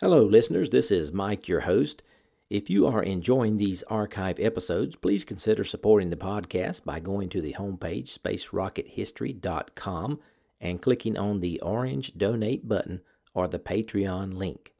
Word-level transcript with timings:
Hello, 0.00 0.22
listeners. 0.22 0.70
This 0.70 0.92
is 0.92 1.12
Mike, 1.12 1.48
your 1.48 1.62
host. 1.62 2.04
If 2.48 2.70
you 2.70 2.86
are 2.86 3.02
enjoying 3.02 3.56
these 3.56 3.82
archive 3.82 4.38
episodes, 4.38 4.94
please 4.94 5.24
consider 5.24 5.64
supporting 5.64 6.10
the 6.10 6.16
podcast 6.16 6.84
by 6.84 7.00
going 7.00 7.28
to 7.30 7.40
the 7.40 7.56
homepage, 7.58 8.16
spacerockethistory.com, 8.16 10.20
and 10.60 10.80
clicking 10.80 11.18
on 11.18 11.40
the 11.40 11.60
orange 11.62 12.16
donate 12.16 12.68
button 12.68 13.00
or 13.34 13.48
the 13.48 13.58
Patreon 13.58 14.34
link. 14.34 14.72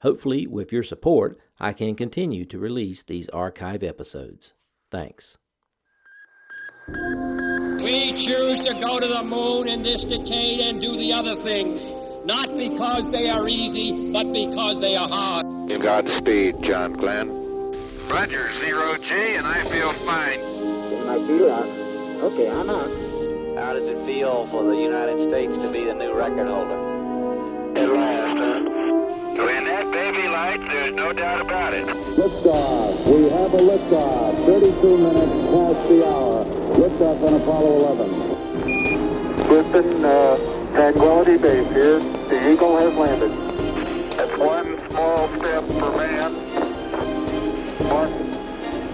Hopefully, 0.00 0.48
with 0.48 0.72
your 0.72 0.82
support, 0.82 1.38
I 1.60 1.72
can 1.72 1.94
continue 1.94 2.44
to 2.46 2.58
release 2.58 3.04
these 3.04 3.28
archive 3.28 3.84
episodes. 3.84 4.54
Thanks. 4.90 5.38
We 6.88 8.26
choose 8.26 8.58
to 8.66 8.74
go 8.82 8.98
to 8.98 9.06
the 9.06 9.22
moon 9.22 9.68
in 9.68 9.84
this 9.84 10.02
decade 10.02 10.58
and 10.66 10.80
do 10.80 10.96
the 10.96 11.12
other 11.12 11.36
things, 11.44 11.80
not 12.28 12.54
because 12.58 13.10
they 13.10 13.30
are 13.30 13.48
easy, 13.48 14.12
but 14.12 14.30
because 14.34 14.78
they 14.82 14.94
are 14.94 15.08
hard. 15.08 15.46
Godspeed, 15.80 16.62
John 16.62 16.92
Glenn. 16.92 17.30
Roger, 18.06 18.52
zero 18.60 18.96
G, 18.98 19.14
and 19.36 19.46
I 19.46 19.64
feel 19.64 19.90
fine. 20.04 20.38
I 21.08 21.26
feel 21.26 21.50
out. 21.50 21.68
Okay, 22.28 22.50
I'm 22.50 22.68
out. 22.68 22.90
How 23.56 23.72
does 23.72 23.88
it 23.88 24.04
feel 24.04 24.46
for 24.48 24.62
the 24.62 24.76
United 24.76 25.26
States 25.26 25.56
to 25.56 25.72
be 25.72 25.84
the 25.84 25.94
new 25.94 26.12
record 26.12 26.48
holder? 26.48 26.76
At 27.80 27.88
last, 27.88 28.36
huh? 28.36 28.60
When 29.46 29.64
that 29.64 29.90
baby 29.90 30.28
lights, 30.28 30.64
there's 30.68 30.94
no 30.94 31.14
doubt 31.14 31.40
about 31.40 31.72
it. 31.72 31.86
Liftoff. 31.86 33.06
We 33.06 33.30
have 33.30 33.54
a 33.54 33.62
liftoff. 33.72 34.44
32 34.44 34.98
minutes 34.98 35.32
past 35.48 35.88
the 35.88 36.04
hour. 36.06 36.44
Liftoff 36.76 37.22
on 37.26 37.40
Apollo 37.40 37.96
11. 37.96 38.28
Houston, 39.48 40.04
uh, 40.04 40.36
Tranquility 40.74 41.38
Base 41.38 41.72
here. 41.72 42.17
The 42.48 42.54
Eagle 42.54 42.78
has 42.78 42.94
landed. 42.96 43.30
That's 44.16 44.38
one 44.38 44.78
small 44.88 45.28
step 45.28 45.62
for 45.64 45.94
man, 45.98 46.32
one 47.90 48.14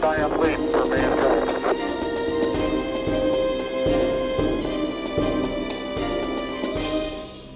giant 0.00 0.40
leap 0.40 0.58
for 0.72 0.86
mankind. 0.86 1.50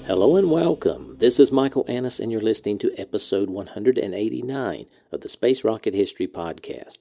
Hello 0.06 0.36
and 0.36 0.48
welcome. 0.52 1.16
This 1.18 1.40
is 1.40 1.50
Michael 1.50 1.84
Annis, 1.88 2.20
and 2.20 2.30
you're 2.30 2.40
listening 2.40 2.78
to 2.78 2.92
episode 2.96 3.50
189 3.50 4.84
of 5.10 5.20
the 5.20 5.28
Space 5.28 5.64
Rocket 5.64 5.94
History 5.94 6.28
Podcast. 6.28 6.98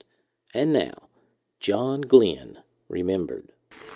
And 0.56 0.74
now, 0.74 1.10
John 1.60 2.02
Glenn, 2.02 2.64
remembered. 2.90 3.50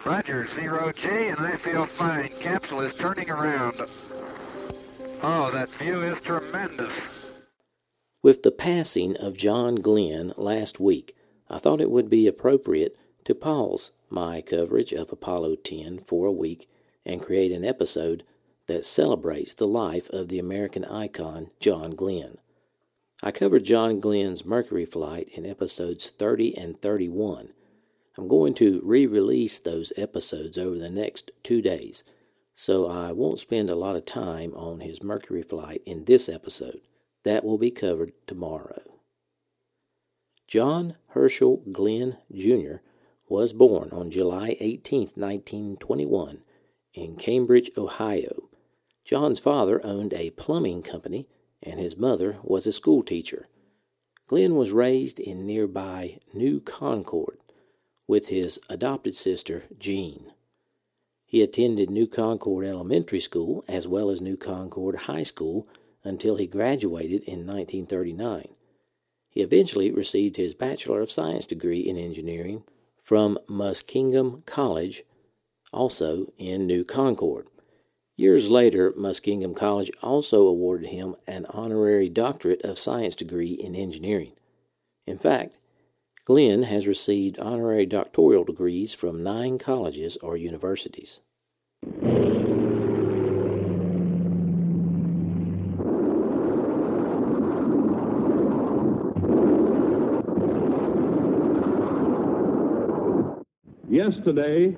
Roger, 0.05 0.47
zero 0.59 0.91
G, 0.91 1.07
and 1.07 1.39
I 1.39 1.57
feel 1.57 1.87
fine. 1.87 2.29
Capsule 2.39 2.81
is 2.81 2.95
turning 2.97 3.31
around. 3.31 3.81
Oh, 5.23 5.51
that 5.51 5.69
view 5.71 6.01
is 6.01 6.19
tremendous. 6.21 6.91
With 8.23 8.41
the 8.41 8.51
passing 8.51 9.15
of 9.17 9.37
John 9.37 9.75
Glenn 9.75 10.33
last 10.35 10.79
week, 10.79 11.15
I 11.47 11.59
thought 11.59 11.81
it 11.81 11.91
would 11.91 12.09
be 12.09 12.27
appropriate 12.27 12.97
to 13.25 13.35
pause 13.35 13.91
my 14.09 14.41
coverage 14.41 14.91
of 14.93 15.11
Apollo 15.11 15.57
10 15.57 15.99
for 15.99 16.25
a 16.25 16.31
week 16.31 16.67
and 17.05 17.21
create 17.21 17.51
an 17.51 17.63
episode 17.63 18.23
that 18.65 18.83
celebrates 18.83 19.53
the 19.53 19.67
life 19.67 20.09
of 20.09 20.27
the 20.27 20.39
American 20.39 20.85
icon 20.85 21.51
John 21.59 21.91
Glenn. 21.91 22.37
I 23.21 23.29
covered 23.29 23.63
John 23.63 23.99
Glenn's 23.99 24.43
Mercury 24.43 24.85
flight 24.85 25.27
in 25.33 25.45
episodes 25.45 26.09
30 26.09 26.57
and 26.57 26.79
31. 26.79 27.49
I'm 28.17 28.27
going 28.27 28.55
to 28.55 28.81
re 28.83 29.05
release 29.05 29.59
those 29.59 29.93
episodes 29.97 30.57
over 30.57 30.79
the 30.79 30.89
next 30.89 31.29
two 31.43 31.61
days, 31.61 32.03
so 32.61 32.87
I 32.87 33.11
won't 33.11 33.39
spend 33.39 33.71
a 33.71 33.75
lot 33.75 33.95
of 33.95 34.05
time 34.05 34.53
on 34.53 34.81
his 34.81 35.01
Mercury 35.01 35.41
flight 35.41 35.81
in 35.83 36.05
this 36.05 36.29
episode. 36.29 36.81
That 37.23 37.43
will 37.43 37.57
be 37.57 37.71
covered 37.71 38.11
tomorrow. 38.27 38.83
John 40.47 40.93
Herschel 41.09 41.63
Glenn 41.71 42.17
Jr. 42.31 42.75
was 43.27 43.51
born 43.51 43.89
on 43.91 44.11
July 44.11 44.57
18, 44.59 45.09
1921, 45.15 46.43
in 46.93 47.15
Cambridge, 47.15 47.71
Ohio. 47.75 48.49
John's 49.03 49.39
father 49.39 49.81
owned 49.83 50.13
a 50.13 50.29
plumbing 50.29 50.83
company, 50.83 51.27
and 51.63 51.79
his 51.79 51.97
mother 51.97 52.37
was 52.43 52.67
a 52.67 52.71
schoolteacher. 52.71 53.47
Glenn 54.27 54.53
was 54.53 54.71
raised 54.71 55.19
in 55.19 55.47
nearby 55.47 56.19
New 56.31 56.61
Concord 56.61 57.39
with 58.07 58.27
his 58.27 58.59
adopted 58.69 59.15
sister, 59.15 59.63
Jean. 59.79 60.30
He 61.31 61.41
attended 61.41 61.89
New 61.89 62.07
Concord 62.07 62.65
Elementary 62.65 63.21
School 63.21 63.63
as 63.65 63.87
well 63.87 64.09
as 64.09 64.19
New 64.19 64.35
Concord 64.35 65.03
High 65.03 65.23
School 65.23 65.65
until 66.03 66.35
he 66.35 66.45
graduated 66.45 67.23
in 67.23 67.47
1939. 67.47 68.49
He 69.29 69.39
eventually 69.39 69.93
received 69.93 70.35
his 70.35 70.53
Bachelor 70.53 70.99
of 70.99 71.09
Science 71.09 71.47
degree 71.47 71.79
in 71.79 71.95
engineering 71.95 72.65
from 73.01 73.39
Muskingum 73.49 74.45
College, 74.45 75.03
also 75.71 76.33
in 76.37 76.67
New 76.67 76.83
Concord. 76.83 77.47
Years 78.17 78.49
later, 78.49 78.91
Muskingum 78.91 79.55
College 79.55 79.89
also 80.03 80.47
awarded 80.47 80.89
him 80.89 81.15
an 81.27 81.45
honorary 81.51 82.09
doctorate 82.09 82.61
of 82.65 82.77
science 82.77 83.15
degree 83.15 83.53
in 83.53 83.73
engineering. 83.73 84.33
In 85.07 85.17
fact, 85.17 85.57
Glenn 86.23 86.63
has 86.63 86.85
received 86.85 87.39
honorary 87.39 87.87
doctoral 87.87 88.43
degrees 88.43 88.93
from 88.93 89.23
nine 89.23 89.57
colleges 89.57 90.17
or 90.17 90.37
universities. 90.37 91.21
Yesterday, 103.89 104.77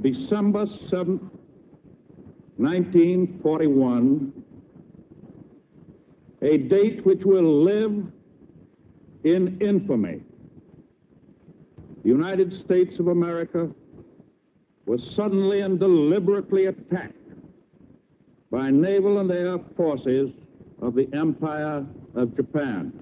December 0.00 0.66
7th, 0.92 1.28
1941, 2.56 4.32
a 6.40 6.58
date 6.58 7.04
which 7.04 7.24
will 7.24 7.64
live 7.64 8.12
in 9.24 9.58
infamy. 9.60 10.22
The 12.02 12.08
United 12.08 12.52
States 12.64 12.98
of 12.98 13.08
America 13.08 13.70
was 14.86 15.00
suddenly 15.14 15.60
and 15.60 15.78
deliberately 15.78 16.66
attacked 16.66 17.16
by 18.50 18.70
naval 18.70 19.18
and 19.18 19.30
air 19.30 19.58
forces 19.76 20.30
of 20.80 20.94
the 20.94 21.08
Empire 21.12 21.86
of 22.14 22.36
Japan. 22.36 22.92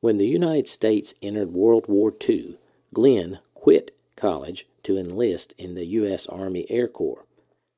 When 0.00 0.18
the 0.18 0.26
United 0.26 0.66
States 0.66 1.14
entered 1.22 1.52
World 1.52 1.86
War 1.88 2.12
II, 2.28 2.56
Glenn 2.92 3.38
quit 3.54 3.92
college 4.16 4.66
to 4.82 4.98
enlist 4.98 5.54
in 5.56 5.74
the 5.74 5.86
U.S. 5.86 6.26
Army 6.26 6.66
Air 6.68 6.88
Corps. 6.88 7.24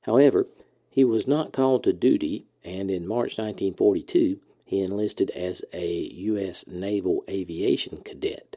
However, 0.03 0.47
he 0.91 1.05
was 1.05 1.29
not 1.29 1.53
called 1.53 1.85
to 1.85 1.93
duty, 1.93 2.45
and 2.65 2.91
in 2.91 3.07
March 3.07 3.39
1942, 3.39 4.39
he 4.73 4.83
enlisted 4.83 5.29
as 5.33 5.63
a 5.75 6.09
U.S. 6.15 6.67
Naval 6.67 7.23
Aviation 7.29 7.99
Cadet. 7.99 8.57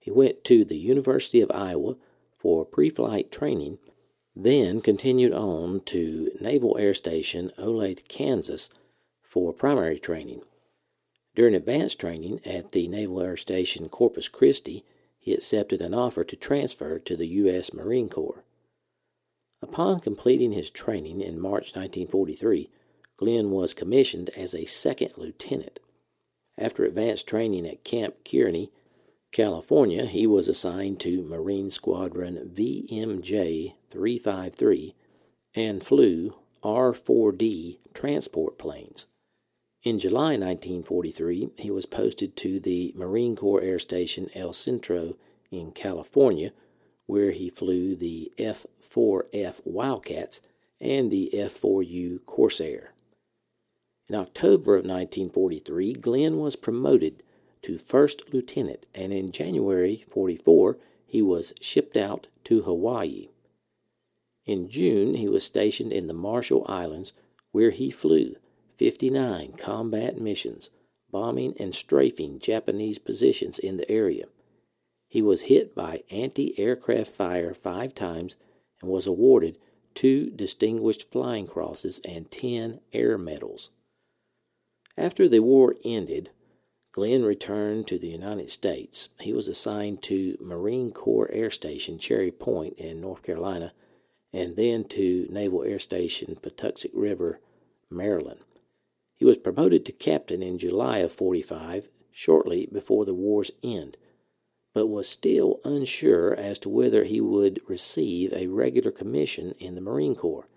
He 0.00 0.10
went 0.10 0.42
to 0.42 0.64
the 0.64 0.76
University 0.76 1.40
of 1.40 1.52
Iowa 1.54 1.94
for 2.36 2.64
pre 2.64 2.90
flight 2.90 3.30
training, 3.30 3.78
then 4.34 4.80
continued 4.80 5.32
on 5.32 5.82
to 5.84 6.32
Naval 6.40 6.76
Air 6.80 6.94
Station 6.94 7.52
Olathe, 7.56 8.08
Kansas 8.08 8.70
for 9.22 9.52
primary 9.52 10.00
training. 10.00 10.42
During 11.36 11.54
advanced 11.54 12.00
training 12.00 12.40
at 12.44 12.72
the 12.72 12.88
Naval 12.88 13.22
Air 13.22 13.36
Station 13.36 13.88
Corpus 13.88 14.28
Christi, 14.28 14.82
he 15.20 15.32
accepted 15.32 15.80
an 15.80 15.94
offer 15.94 16.24
to 16.24 16.34
transfer 16.34 16.98
to 16.98 17.16
the 17.16 17.28
U.S. 17.28 17.72
Marine 17.72 18.08
Corps. 18.08 18.42
Upon 19.62 20.00
completing 20.00 20.50
his 20.50 20.72
training 20.72 21.20
in 21.20 21.38
March 21.40 21.76
1943, 21.76 22.68
Glenn 23.18 23.50
was 23.50 23.74
commissioned 23.74 24.30
as 24.36 24.54
a 24.54 24.64
second 24.64 25.12
lieutenant. 25.18 25.80
After 26.56 26.84
advanced 26.84 27.28
training 27.28 27.66
at 27.66 27.84
Camp 27.84 28.14
Kearney, 28.24 28.70
California, 29.32 30.06
he 30.06 30.26
was 30.26 30.48
assigned 30.48 31.00
to 31.00 31.24
Marine 31.24 31.68
Squadron 31.68 32.50
VMJ 32.54 33.74
353 33.90 34.94
and 35.54 35.82
flew 35.82 36.36
R 36.62 36.92
4D 36.92 37.78
transport 37.92 38.56
planes. 38.56 39.06
In 39.82 39.98
July 39.98 40.36
1943, 40.36 41.50
he 41.58 41.70
was 41.70 41.86
posted 41.86 42.36
to 42.36 42.60
the 42.60 42.92
Marine 42.96 43.34
Corps 43.34 43.62
Air 43.62 43.78
Station 43.78 44.28
El 44.34 44.52
Centro 44.52 45.16
in 45.50 45.72
California, 45.72 46.50
where 47.06 47.32
he 47.32 47.50
flew 47.50 47.96
the 47.96 48.30
F 48.38 48.66
4F 48.80 49.60
Wildcats 49.64 50.40
and 50.80 51.10
the 51.10 51.36
F 51.36 51.50
4U 51.50 52.24
Corsair. 52.24 52.92
In 54.08 54.14
October 54.14 54.76
of 54.76 54.84
1943, 54.84 55.92
Glenn 55.92 56.38
was 56.38 56.56
promoted 56.56 57.22
to 57.60 57.76
first 57.76 58.32
lieutenant, 58.32 58.86
and 58.94 59.12
in 59.12 59.30
January 59.30 59.96
44, 60.08 60.78
he 61.06 61.20
was 61.20 61.52
shipped 61.60 61.96
out 61.96 62.28
to 62.44 62.62
Hawaii. 62.62 63.28
In 64.46 64.70
June, 64.70 65.14
he 65.14 65.28
was 65.28 65.44
stationed 65.44 65.92
in 65.92 66.06
the 66.06 66.14
Marshall 66.14 66.64
Islands, 66.66 67.12
where 67.52 67.70
he 67.70 67.90
flew 67.90 68.36
59 68.78 69.52
combat 69.58 70.18
missions, 70.18 70.70
bombing 71.10 71.54
and 71.60 71.74
strafing 71.74 72.38
Japanese 72.38 72.98
positions 72.98 73.58
in 73.58 73.76
the 73.76 73.90
area. 73.90 74.24
He 75.06 75.20
was 75.20 75.44
hit 75.44 75.74
by 75.74 76.02
anti 76.10 76.58
aircraft 76.58 77.10
fire 77.10 77.52
five 77.52 77.94
times 77.94 78.36
and 78.80 78.90
was 78.90 79.06
awarded 79.06 79.58
two 79.92 80.30
Distinguished 80.30 81.10
Flying 81.10 81.46
Crosses 81.46 82.00
and 82.08 82.30
10 82.30 82.80
Air 82.94 83.18
Medals. 83.18 83.70
After 84.98 85.28
the 85.28 85.38
war 85.38 85.76
ended, 85.84 86.30
Glenn 86.90 87.24
returned 87.24 87.86
to 87.86 88.00
the 88.00 88.08
United 88.08 88.50
States. 88.50 89.10
He 89.20 89.32
was 89.32 89.46
assigned 89.46 90.02
to 90.02 90.36
Marine 90.40 90.90
Corps 90.90 91.30
Air 91.30 91.50
Station 91.50 91.98
Cherry 91.98 92.32
Point 92.32 92.74
in 92.78 93.00
North 93.00 93.22
Carolina 93.22 93.72
and 94.32 94.56
then 94.56 94.82
to 94.88 95.28
Naval 95.30 95.62
Air 95.62 95.78
Station 95.78 96.34
Patuxent 96.42 96.92
River, 96.96 97.40
Maryland. 97.88 98.40
He 99.14 99.24
was 99.24 99.38
promoted 99.38 99.86
to 99.86 99.92
captain 99.92 100.42
in 100.42 100.58
July 100.58 100.98
of 100.98 101.12
45, 101.12 101.88
shortly 102.10 102.68
before 102.72 103.04
the 103.04 103.14
war's 103.14 103.52
end, 103.62 103.96
but 104.74 104.88
was 104.88 105.08
still 105.08 105.60
unsure 105.64 106.34
as 106.34 106.58
to 106.58 106.68
whether 106.68 107.04
he 107.04 107.20
would 107.20 107.60
receive 107.68 108.32
a 108.32 108.48
regular 108.48 108.90
commission 108.90 109.52
in 109.60 109.76
the 109.76 109.80
Marine 109.80 110.16
Corps. 110.16 110.48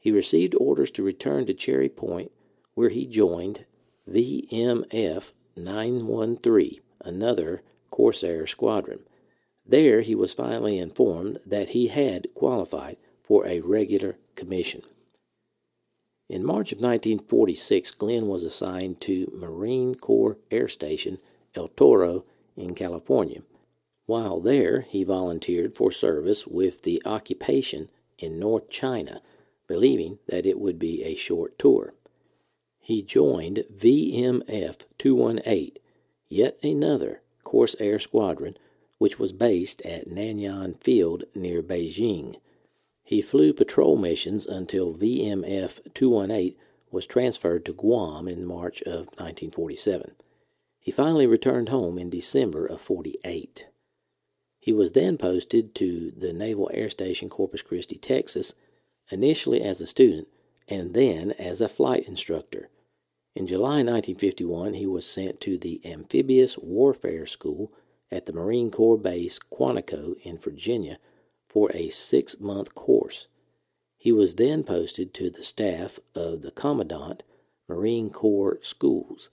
He 0.00 0.10
received 0.10 0.56
orders 0.58 0.90
to 0.92 1.04
return 1.04 1.46
to 1.46 1.54
Cherry 1.54 1.88
Point, 1.88 2.32
where 2.74 2.90
he 2.90 3.06
joined 3.06 3.66
VMF 4.08 5.32
913, 5.56 6.80
another 7.04 7.62
Corsair 7.90 8.46
squadron. 8.46 9.00
There 9.66 10.00
he 10.00 10.14
was 10.14 10.34
finally 10.34 10.78
informed 10.78 11.38
that 11.46 11.70
he 11.70 11.88
had 11.88 12.26
qualified 12.34 12.96
for 13.22 13.46
a 13.46 13.60
regular 13.60 14.18
commission. 14.34 14.82
In 16.28 16.44
March 16.44 16.72
of 16.72 16.78
1946, 16.78 17.90
Glenn 17.92 18.26
was 18.26 18.44
assigned 18.44 19.00
to 19.02 19.30
Marine 19.34 19.94
Corps 19.94 20.38
Air 20.50 20.68
Station 20.68 21.18
El 21.54 21.68
Toro 21.68 22.24
in 22.56 22.74
California. 22.74 23.42
While 24.06 24.40
there, 24.40 24.82
he 24.82 25.04
volunteered 25.04 25.76
for 25.76 25.90
service 25.90 26.46
with 26.46 26.82
the 26.82 27.02
occupation 27.04 27.90
in 28.18 28.38
North 28.38 28.70
China, 28.70 29.20
believing 29.66 30.18
that 30.28 30.46
it 30.46 30.58
would 30.58 30.78
be 30.78 31.02
a 31.04 31.14
short 31.14 31.58
tour. 31.58 31.94
He 32.90 33.04
joined 33.04 33.62
VMF 33.72 34.84
218, 34.98 35.76
yet 36.28 36.58
another 36.60 37.22
Corsair 37.44 38.00
squadron 38.00 38.56
which 38.98 39.16
was 39.16 39.32
based 39.32 39.80
at 39.82 40.08
Nanyuan 40.08 40.76
Field 40.82 41.22
near 41.32 41.62
Beijing. 41.62 42.34
He 43.04 43.22
flew 43.22 43.52
patrol 43.52 43.96
missions 43.96 44.44
until 44.44 44.92
VMF 44.92 45.94
218 45.94 46.56
was 46.90 47.06
transferred 47.06 47.64
to 47.66 47.72
Guam 47.72 48.26
in 48.26 48.44
March 48.44 48.82
of 48.82 49.06
1947. 49.20 50.10
He 50.80 50.90
finally 50.90 51.28
returned 51.28 51.68
home 51.68 51.96
in 51.96 52.10
December 52.10 52.66
of 52.66 52.80
48. 52.80 53.68
He 54.58 54.72
was 54.72 54.90
then 54.90 55.16
posted 55.16 55.76
to 55.76 56.10
the 56.10 56.32
Naval 56.32 56.68
Air 56.74 56.90
Station 56.90 57.28
Corpus 57.28 57.62
Christi, 57.62 57.98
Texas, 57.98 58.56
initially 59.12 59.62
as 59.62 59.80
a 59.80 59.86
student 59.86 60.26
and 60.68 60.92
then 60.92 61.30
as 61.38 61.60
a 61.60 61.68
flight 61.68 62.08
instructor. 62.08 62.68
In 63.34 63.46
July 63.46 63.82
1951, 63.82 64.74
he 64.74 64.86
was 64.86 65.06
sent 65.06 65.40
to 65.42 65.56
the 65.56 65.80
Amphibious 65.84 66.58
Warfare 66.58 67.26
School 67.26 67.72
at 68.10 68.26
the 68.26 68.32
Marine 68.32 68.70
Corps 68.70 68.98
Base 68.98 69.38
Quantico 69.38 70.14
in 70.22 70.36
Virginia 70.36 70.98
for 71.48 71.70
a 71.72 71.90
six 71.90 72.40
month 72.40 72.74
course. 72.74 73.28
He 73.96 74.10
was 74.10 74.34
then 74.34 74.64
posted 74.64 75.14
to 75.14 75.30
the 75.30 75.44
staff 75.44 76.00
of 76.14 76.42
the 76.42 76.50
Commandant 76.50 77.22
Marine 77.68 78.10
Corps 78.10 78.58
Schools. 78.62 79.30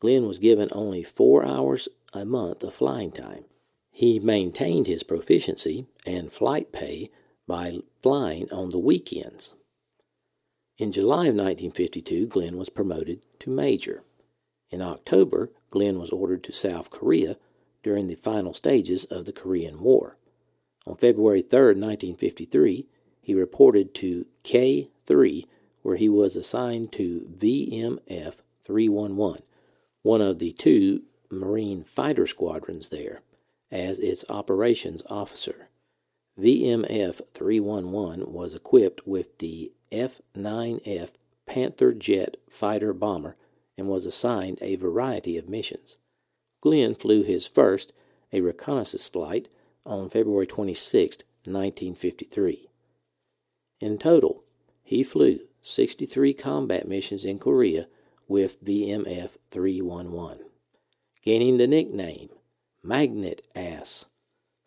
Glenn 0.00 0.26
was 0.26 0.38
given 0.38 0.68
only 0.72 1.02
four 1.02 1.44
hours 1.44 1.88
a 2.14 2.24
month 2.24 2.62
of 2.62 2.72
flying 2.72 3.12
time. 3.12 3.44
He 3.90 4.18
maintained 4.20 4.86
his 4.86 5.02
proficiency 5.02 5.86
and 6.06 6.32
flight 6.32 6.72
pay 6.72 7.10
by 7.46 7.78
flying 8.02 8.50
on 8.50 8.70
the 8.70 8.78
weekends. 8.78 9.54
In 10.76 10.90
July 10.90 11.26
of 11.26 11.36
1952, 11.36 12.26
Glenn 12.26 12.56
was 12.56 12.68
promoted 12.68 13.20
to 13.38 13.50
major. 13.50 14.02
In 14.70 14.82
October, 14.82 15.52
Glenn 15.70 16.00
was 16.00 16.10
ordered 16.10 16.42
to 16.44 16.52
South 16.52 16.90
Korea 16.90 17.36
during 17.84 18.08
the 18.08 18.16
final 18.16 18.52
stages 18.54 19.04
of 19.04 19.24
the 19.24 19.32
Korean 19.32 19.80
War. 19.80 20.16
On 20.84 20.96
February 20.96 21.42
3, 21.42 21.74
1953, 21.74 22.88
he 23.22 23.34
reported 23.34 23.94
to 23.94 24.26
K 24.42 24.90
3, 25.06 25.46
where 25.82 25.96
he 25.96 26.08
was 26.08 26.34
assigned 26.34 26.90
to 26.92 27.28
VMF 27.32 28.42
311, 28.64 29.42
one 30.02 30.20
of 30.20 30.40
the 30.40 30.50
two 30.50 31.04
Marine 31.30 31.84
fighter 31.84 32.26
squadrons 32.26 32.88
there, 32.88 33.22
as 33.70 34.00
its 34.00 34.28
operations 34.28 35.04
officer. 35.08 35.68
VMF 36.38 37.20
311 37.32 38.32
was 38.32 38.56
equipped 38.56 39.06
with 39.06 39.38
the 39.38 39.72
F 39.92 40.20
9F 40.36 41.12
Panther 41.46 41.92
jet 41.92 42.36
fighter 42.48 42.92
bomber 42.92 43.36
and 43.78 43.86
was 43.86 44.04
assigned 44.04 44.58
a 44.60 44.74
variety 44.74 45.36
of 45.36 45.48
missions. 45.48 45.98
Glenn 46.60 46.96
flew 46.96 47.22
his 47.22 47.46
first, 47.46 47.92
a 48.32 48.40
reconnaissance 48.40 49.08
flight, 49.08 49.48
on 49.86 50.08
February 50.08 50.46
26, 50.46 51.18
1953. 51.44 52.68
In 53.80 53.98
total, 53.98 54.42
he 54.82 55.04
flew 55.04 55.38
63 55.62 56.34
combat 56.34 56.88
missions 56.88 57.24
in 57.24 57.38
Korea 57.38 57.86
with 58.26 58.64
VMF 58.64 59.36
311, 59.50 60.38
gaining 61.22 61.58
the 61.58 61.68
nickname 61.68 62.30
Magnet 62.82 63.42
Ass 63.54 64.06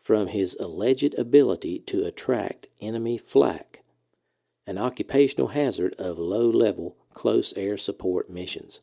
from 0.08 0.28
his 0.28 0.56
alleged 0.62 1.14
ability 1.20 1.80
to 1.80 2.06
attract 2.06 2.68
enemy 2.80 3.18
flak, 3.18 3.82
an 4.66 4.78
occupational 4.78 5.50
hazard 5.50 5.94
of 6.00 6.18
low 6.18 6.46
level 6.46 6.96
close 7.14 7.54
air 7.58 7.76
support 7.76 8.30
missions. 8.30 8.80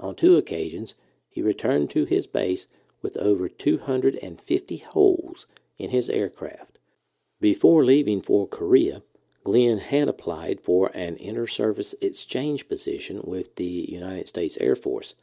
On 0.00 0.12
two 0.12 0.34
occasions, 0.34 0.96
he 1.28 1.40
returned 1.40 1.88
to 1.90 2.04
his 2.04 2.26
base 2.26 2.66
with 3.00 3.16
over 3.18 3.48
250 3.48 4.78
holes 4.78 5.46
in 5.78 5.90
his 5.90 6.10
aircraft. 6.10 6.80
Before 7.40 7.84
leaving 7.84 8.20
for 8.20 8.48
Korea, 8.48 9.02
Glenn 9.44 9.78
had 9.78 10.08
applied 10.08 10.64
for 10.64 10.90
an 10.94 11.14
inter 11.18 11.46
service 11.46 11.94
exchange 12.02 12.66
position 12.66 13.20
with 13.22 13.54
the 13.54 13.86
United 13.88 14.26
States 14.26 14.58
Air 14.58 14.74
Force, 14.74 15.14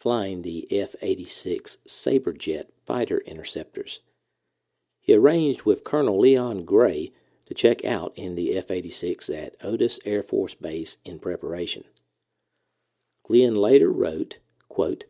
flying 0.00 0.42
the 0.42 0.66
F 0.76 0.96
86 1.00 1.78
Sabre 1.86 2.32
jet 2.32 2.70
fighter 2.84 3.22
interceptors. 3.24 4.00
He 5.04 5.14
arranged 5.14 5.66
with 5.66 5.84
Colonel 5.84 6.18
Leon 6.18 6.64
Gray 6.64 7.12
to 7.44 7.52
check 7.52 7.84
out 7.84 8.14
in 8.16 8.36
the 8.36 8.56
F 8.56 8.70
86 8.70 9.28
at 9.28 9.54
Otis 9.62 10.00
Air 10.06 10.22
Force 10.22 10.54
Base 10.54 10.96
in 11.04 11.18
preparation. 11.18 11.84
Glenn 13.22 13.54
later 13.54 13.92
wrote, 13.92 14.38
quote, 14.70 15.04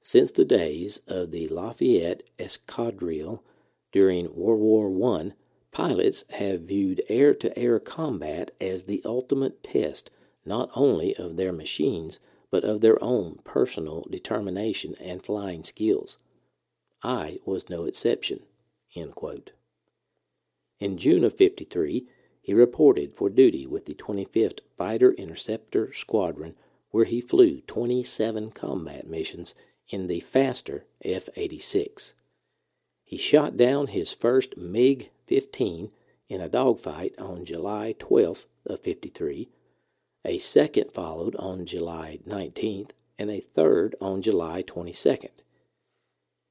since 0.00 0.30
the 0.30 0.46
days 0.46 1.02
of 1.06 1.32
the 1.32 1.48
Lafayette 1.48 2.22
Escadrille 2.38 3.40
during 3.92 4.34
World 4.34 4.60
War 4.60 5.18
I, 5.18 5.32
pilots 5.70 6.24
have 6.38 6.68
viewed 6.68 7.02
air 7.10 7.34
to 7.34 7.58
air 7.58 7.78
combat 7.78 8.52
as 8.58 8.84
the 8.84 9.02
ultimate 9.04 9.62
test 9.62 10.10
not 10.46 10.70
only 10.74 11.14
of 11.14 11.36
their 11.36 11.52
machines, 11.52 12.20
but 12.50 12.64
of 12.64 12.80
their 12.80 12.96
own 13.04 13.40
personal 13.44 14.06
determination 14.10 14.94
and 14.98 15.22
flying 15.22 15.62
skills. 15.62 16.16
I 17.02 17.36
was 17.44 17.68
no 17.68 17.84
exception. 17.84 18.40
In 20.78 20.96
June 20.96 21.24
of 21.24 21.36
53, 21.36 22.06
he 22.40 22.54
reported 22.54 23.12
for 23.12 23.28
duty 23.28 23.66
with 23.66 23.86
the 23.86 23.94
25th 23.94 24.60
Fighter 24.76 25.12
Interceptor 25.12 25.92
Squadron, 25.92 26.54
where 26.90 27.04
he 27.04 27.20
flew 27.20 27.60
27 27.62 28.50
combat 28.52 29.06
missions 29.06 29.54
in 29.88 30.06
the 30.06 30.20
faster 30.20 30.84
F 31.04 31.28
86. 31.36 32.14
He 33.04 33.16
shot 33.16 33.56
down 33.56 33.88
his 33.88 34.14
first 34.14 34.56
MiG 34.56 35.10
15 35.26 35.90
in 36.28 36.40
a 36.40 36.48
dogfight 36.48 37.14
on 37.18 37.44
July 37.44 37.94
12th 37.98 38.46
of 38.66 38.80
53. 38.80 39.48
A 40.24 40.38
second 40.38 40.92
followed 40.92 41.36
on 41.36 41.66
July 41.66 42.18
19th, 42.26 42.90
and 43.18 43.30
a 43.30 43.40
third 43.40 43.94
on 44.00 44.22
July 44.22 44.62
22nd. 44.62 45.42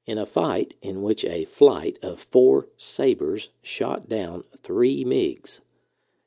In 0.06 0.18
a 0.18 0.26
fight 0.26 0.76
in 0.82 1.02
which 1.02 1.26
a 1.26 1.46
flight 1.46 1.98
of 2.04 2.20
four 2.20 2.68
Sabres 2.78 3.50
shot 3.62 4.08
down 4.08 4.44
three 4.62 5.04
MiGs. 5.04 5.62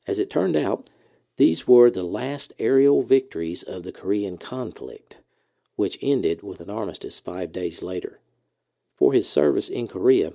As 0.05 0.19
it 0.19 0.29
turned 0.29 0.55
out, 0.55 0.89
these 1.37 1.67
were 1.67 1.89
the 1.89 2.05
last 2.05 2.53
aerial 2.59 3.01
victories 3.01 3.63
of 3.63 3.83
the 3.83 3.93
Korean 3.93 4.37
conflict 4.37 5.19
which 5.79 5.97
ended 6.01 6.43
with 6.43 6.59
an 6.59 6.69
armistice 6.69 7.21
five 7.21 7.53
days 7.53 7.81
later. 7.81 8.19
For 8.97 9.13
his 9.13 9.29
service 9.29 9.69
in 9.69 9.87
Korea, 9.87 10.33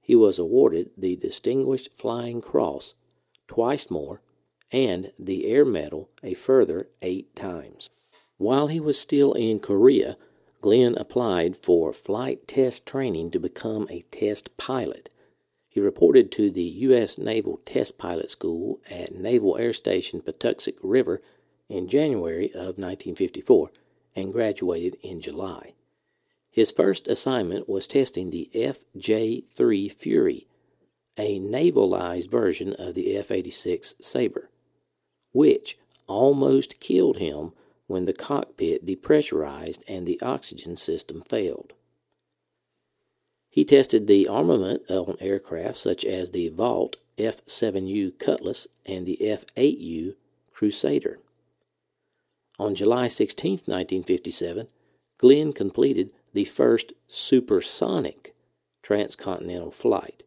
he 0.00 0.16
was 0.16 0.38
awarded 0.38 0.88
the 0.96 1.16
Distinguished 1.16 1.92
Flying 1.92 2.40
Cross 2.40 2.94
twice 3.46 3.90
more 3.90 4.22
and 4.72 5.12
the 5.18 5.48
Air 5.48 5.66
Medal 5.66 6.08
a 6.22 6.32
further 6.32 6.88
eight 7.02 7.36
times. 7.36 7.90
While 8.38 8.68
he 8.68 8.80
was 8.80 8.98
still 8.98 9.34
in 9.34 9.60
Korea, 9.60 10.16
Glenn 10.60 10.96
applied 10.96 11.56
for 11.56 11.92
flight 11.92 12.48
test 12.48 12.86
training 12.86 13.30
to 13.30 13.40
become 13.40 13.86
a 13.90 14.02
test 14.10 14.56
pilot. 14.56 15.10
He 15.68 15.80
reported 15.80 16.32
to 16.32 16.50
the 16.50 16.62
U.S. 16.62 17.18
Naval 17.18 17.58
Test 17.64 17.98
Pilot 17.98 18.30
School 18.30 18.80
at 18.90 19.14
Naval 19.14 19.58
Air 19.58 19.74
Station 19.74 20.22
Patuxent 20.22 20.76
River 20.82 21.20
in 21.68 21.86
January 21.86 22.46
of 22.46 22.78
1954 22.78 23.70
and 24.14 24.32
graduated 24.32 24.96
in 25.02 25.20
July. 25.20 25.74
His 26.50 26.72
first 26.72 27.06
assignment 27.06 27.68
was 27.68 27.86
testing 27.86 28.30
the 28.30 28.48
FJ 28.54 29.46
3 29.46 29.88
Fury, 29.90 30.46
a 31.18 31.38
navalized 31.38 32.30
version 32.30 32.74
of 32.78 32.94
the 32.94 33.14
F 33.14 33.30
86 33.30 33.96
Sabre, 34.00 34.48
which 35.32 35.76
almost 36.06 36.80
killed 36.80 37.18
him 37.18 37.52
when 37.86 38.04
the 38.04 38.12
cockpit 38.12 38.84
depressurized 38.84 39.82
and 39.88 40.06
the 40.06 40.20
oxygen 40.20 40.76
system 40.76 41.20
failed. 41.20 41.72
He 43.48 43.64
tested 43.64 44.06
the 44.06 44.28
armament 44.28 44.82
on 44.90 45.16
aircraft 45.20 45.76
such 45.76 46.04
as 46.04 46.30
the 46.30 46.50
Vought 46.50 46.96
F 47.16 47.44
7U 47.46 48.18
Cutlass 48.18 48.68
and 48.84 49.06
the 49.06 49.30
F 49.30 49.46
8U 49.56 50.14
Crusader. 50.52 51.18
On 52.58 52.74
July 52.74 53.08
16, 53.08 53.52
1957, 53.52 54.68
Glenn 55.18 55.52
completed 55.52 56.12
the 56.32 56.44
first 56.44 56.94
supersonic 57.06 58.34
transcontinental 58.82 59.70
flight. 59.70 60.24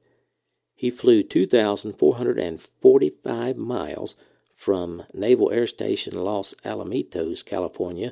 He 0.75 0.89
flew 0.89 1.21
2,445 1.23 3.57
miles 3.57 4.15
from 4.59 5.03
Naval 5.13 5.49
Air 5.51 5.65
Station 5.65 6.21
Los 6.21 6.53
Alamitos, 6.65 7.45
California, 7.45 8.11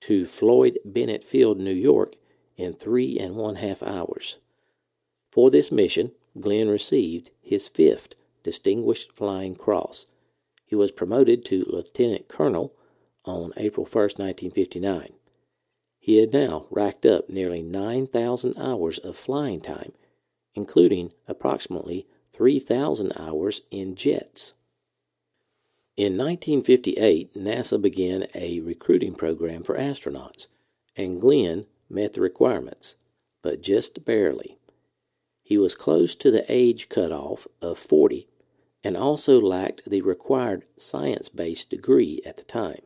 to 0.00 0.24
Floyd 0.24 0.78
Bennett 0.86 1.22
Field, 1.22 1.60
New 1.60 1.70
York, 1.70 2.14
in 2.56 2.72
three 2.72 3.18
and 3.20 3.36
one 3.36 3.56
half 3.56 3.82
hours. 3.82 4.38
For 5.30 5.50
this 5.50 5.70
mission, 5.70 6.12
Glenn 6.40 6.70
received 6.70 7.30
his 7.42 7.68
fifth 7.68 8.14
Distinguished 8.42 9.14
Flying 9.14 9.54
Cross. 9.54 10.06
He 10.64 10.74
was 10.74 10.90
promoted 10.90 11.44
to 11.44 11.66
Lieutenant 11.68 12.26
Colonel 12.26 12.74
on 13.26 13.52
April 13.58 13.84
1, 13.84 14.02
1959. 14.16 15.12
He 16.00 16.20
had 16.20 16.32
now 16.32 16.68
racked 16.70 17.04
up 17.04 17.28
nearly 17.28 17.62
9,000 17.62 18.58
hours 18.58 18.98
of 19.00 19.14
flying 19.14 19.60
time, 19.60 19.92
including 20.54 21.12
approximately 21.28 22.06
3,000 22.32 23.12
hours 23.18 23.60
in 23.70 23.94
jets. 23.94 24.54
In 25.94 26.16
1958, 26.16 27.34
NASA 27.34 27.80
began 27.80 28.24
a 28.34 28.62
recruiting 28.62 29.14
program 29.14 29.62
for 29.62 29.76
astronauts, 29.76 30.48
and 30.96 31.20
Glenn 31.20 31.66
met 31.90 32.14
the 32.14 32.22
requirements, 32.22 32.96
but 33.42 33.62
just 33.62 34.02
barely. 34.06 34.56
He 35.42 35.58
was 35.58 35.74
close 35.74 36.14
to 36.14 36.30
the 36.30 36.46
age 36.48 36.88
cutoff 36.88 37.46
of 37.60 37.78
40 37.78 38.26
and 38.82 38.96
also 38.96 39.38
lacked 39.38 39.84
the 39.84 40.00
required 40.00 40.64
science 40.78 41.28
based 41.28 41.68
degree 41.68 42.22
at 42.24 42.38
the 42.38 42.42
time. 42.44 42.80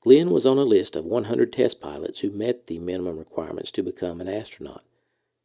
Glenn 0.00 0.30
was 0.30 0.46
on 0.46 0.58
a 0.58 0.62
list 0.62 0.94
of 0.94 1.04
100 1.04 1.52
test 1.52 1.80
pilots 1.80 2.20
who 2.20 2.30
met 2.30 2.68
the 2.68 2.78
minimum 2.78 3.18
requirements 3.18 3.72
to 3.72 3.82
become 3.82 4.20
an 4.20 4.28
astronaut. 4.28 4.84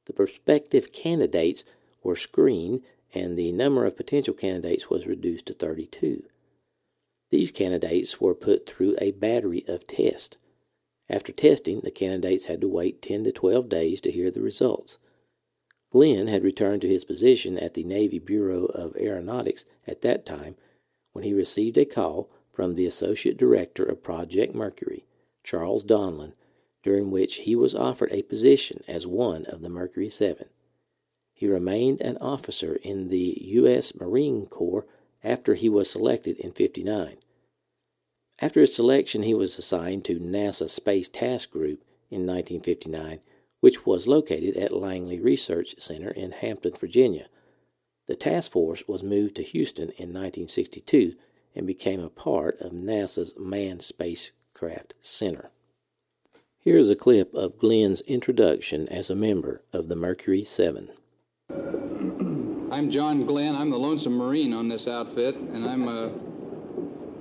The 0.06 0.14
prospective 0.14 0.94
candidates 0.94 1.66
were 2.04 2.16
screened, 2.16 2.84
and 3.16 3.36
the 3.36 3.52
number 3.52 3.84
of 3.84 3.98
potential 3.98 4.36
candidates 4.36 4.92
was 4.92 5.08
reduced 5.08 5.48
to 5.48 5.54
32. 5.54 6.24
These 7.32 7.51
candidates 7.51 8.22
were 8.22 8.36
put 8.36 8.70
through 8.70 8.96
a 9.00 9.12
battery 9.12 9.63
of 9.67 9.88
tests. 9.88 10.38
After 11.10 11.32
testing, 11.32 11.82
the 11.82 11.91
candidates 11.91 12.46
had 12.46 12.62
to 12.62 12.67
wait 12.67 13.01
10 13.01 13.25
to 13.25 13.32
12 13.32 13.70
days 13.70 14.01
to 14.01 14.12
hear 14.12 14.32
the 14.32 14.41
results. 14.41 14.98
Glenn 15.91 16.27
had 16.27 16.44
returned 16.44 16.82
to 16.82 16.89
his 16.89 17.05
position 17.05 17.58
at 17.58 17.74
the 17.74 17.84
Navy 17.84 18.20
Bureau 18.20 18.65
of 18.65 18.96
Aeronautics 18.98 19.65
at 19.88 20.01
that 20.01 20.25
time 20.25 20.55
when 21.13 21.24
he 21.24 21.34
received 21.34 21.77
a 21.77 21.86
call 21.86 22.29
from 22.51 22.75
the 22.75 22.86
Associate 22.86 23.38
Director 23.38 23.84
of 23.84 24.03
Project 24.03 24.55
Mercury, 24.55 25.05
Charles 25.44 25.84
Donlan, 25.84 26.34
during 26.84 27.12
which 27.12 27.38
he 27.38 27.55
was 27.55 27.75
offered 27.75 28.12
a 28.12 28.24
position 28.24 28.84
as 28.88 29.08
one 29.08 29.46
of 29.46 29.62
the 29.62 29.70
Mercury 29.70 30.10
Seven. 30.10 30.48
He 31.34 31.48
remained 31.48 32.01
an 32.01 32.17
officer 32.20 32.77
in 32.84 33.10
the 33.10 33.38
U.S. 33.41 33.96
Marine 33.96 34.46
Corps 34.46 34.86
after 35.25 35.55
he 35.55 35.67
was 35.67 35.89
selected 35.89 36.38
in 36.38 36.51
59. 36.51 37.17
After 38.41 38.60
his 38.60 38.75
selection, 38.75 39.24
he 39.24 39.34
was 39.34 39.58
assigned 39.58 40.05
to 40.05 40.20
NASA 40.20 40.70
Space 40.70 41.10
Task 41.10 41.51
Group 41.51 41.82
in 42.12 42.27
1959, 42.27 43.20
which 43.60 43.86
was 43.86 44.08
located 44.08 44.55
at 44.55 44.75
Langley 44.75 45.20
Research 45.20 45.75
Center 45.79 46.12
in 46.12 46.32
Hampton, 46.32 46.74
Virginia. 46.74 47.27
The 48.08 48.15
task 48.15 48.51
force 48.51 48.84
was 48.88 49.03
moved 49.03 49.36
to 49.38 49.41
Houston 49.41 49.89
in 49.98 50.13
1962 50.13 51.13
and 51.55 51.65
became 51.65 52.01
a 52.01 52.10
part 52.10 52.60
of 52.60 52.72
NASA's 52.72 53.34
Manned 53.39 53.82
Spacecraft 53.82 54.94
Center. 55.01 55.50
Here's 56.60 56.89
a 56.89 56.96
clip 56.96 57.34
of 57.34 57.58
Glenn's 57.58 58.01
introduction 58.01 58.88
as 58.89 59.10
a 59.10 59.15
member 59.15 59.63
of 59.72 59.88
the 59.88 59.96
Mercury 59.96 60.44
7. 60.44 60.89
I'm 62.75 62.91
John 62.91 63.25
Glenn. 63.25 63.55
I'm 63.55 63.70
the 63.70 63.79
lonesome 63.79 64.17
Marine 64.17 64.51
on 64.51 64.67
this 64.67 64.86
outfit, 64.86 65.38
and 65.38 65.63
I'm 65.65 65.88
uh, 65.88 66.10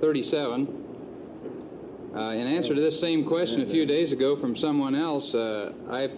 37. 0.01 0.67
Uh, 2.13 2.19
in 2.19 2.45
answer 2.45 2.75
to 2.75 2.81
this 2.81 2.99
same 2.99 3.23
question 3.23 3.61
a 3.61 3.65
few 3.65 3.85
days 3.85 4.11
ago 4.11 4.35
from 4.35 4.57
someone 4.57 4.95
else, 4.95 5.33
uh, 5.33 5.71
I 5.89 6.09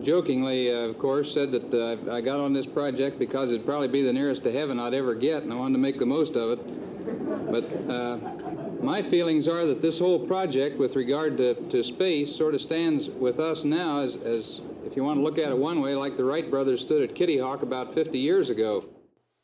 jokingly, 0.00 0.70
uh, 0.72 0.90
of 0.90 1.00
course, 1.00 1.34
said 1.34 1.50
that 1.50 1.74
uh, 1.74 2.14
I 2.14 2.20
got 2.20 2.38
on 2.38 2.52
this 2.52 2.66
project 2.66 3.18
because 3.18 3.50
it'd 3.50 3.66
probably 3.66 3.88
be 3.88 4.02
the 4.02 4.12
nearest 4.12 4.44
to 4.44 4.52
heaven 4.52 4.78
I'd 4.78 4.94
ever 4.94 5.16
get, 5.16 5.42
and 5.42 5.52
I 5.52 5.56
wanted 5.56 5.72
to 5.72 5.80
make 5.80 5.98
the 5.98 6.06
most 6.06 6.36
of 6.36 6.60
it. 6.60 7.50
But 7.50 7.92
uh, 7.92 8.18
my 8.80 9.02
feelings 9.02 9.48
are 9.48 9.66
that 9.66 9.82
this 9.82 9.98
whole 9.98 10.24
project, 10.24 10.78
with 10.78 10.94
regard 10.94 11.36
to, 11.38 11.54
to 11.54 11.82
space, 11.82 12.32
sort 12.32 12.54
of 12.54 12.62
stands 12.62 13.08
with 13.08 13.40
us 13.40 13.64
now 13.64 14.02
as, 14.02 14.14
as 14.14 14.60
if 14.86 14.96
you 14.96 15.04
want 15.04 15.18
to 15.18 15.24
look 15.24 15.38
at 15.38 15.50
it 15.50 15.58
one 15.58 15.80
way, 15.80 15.94
like 15.94 16.16
the 16.16 16.24
Wright 16.24 16.48
brothers 16.48 16.80
stood 16.80 17.02
at 17.02 17.14
Kitty 17.14 17.38
Hawk 17.38 17.62
about 17.62 17.94
50 17.94 18.18
years 18.18 18.50
ago. 18.50 18.84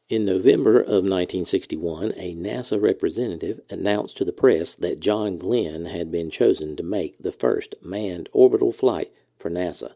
In 0.08 0.24
November 0.24 0.80
of 0.80 1.04
1961, 1.08 2.12
a 2.18 2.34
NASA 2.34 2.80
representative 2.80 3.60
announced 3.70 4.16
to 4.18 4.24
the 4.24 4.32
press 4.32 4.74
that 4.74 5.00
John 5.00 5.36
Glenn 5.36 5.86
had 5.86 6.10
been 6.10 6.28
chosen 6.28 6.76
to 6.76 6.82
make 6.82 7.18
the 7.18 7.32
first 7.32 7.74
manned 7.82 8.28
orbital 8.32 8.72
flight 8.72 9.08
for 9.38 9.50
NASA. 9.50 9.92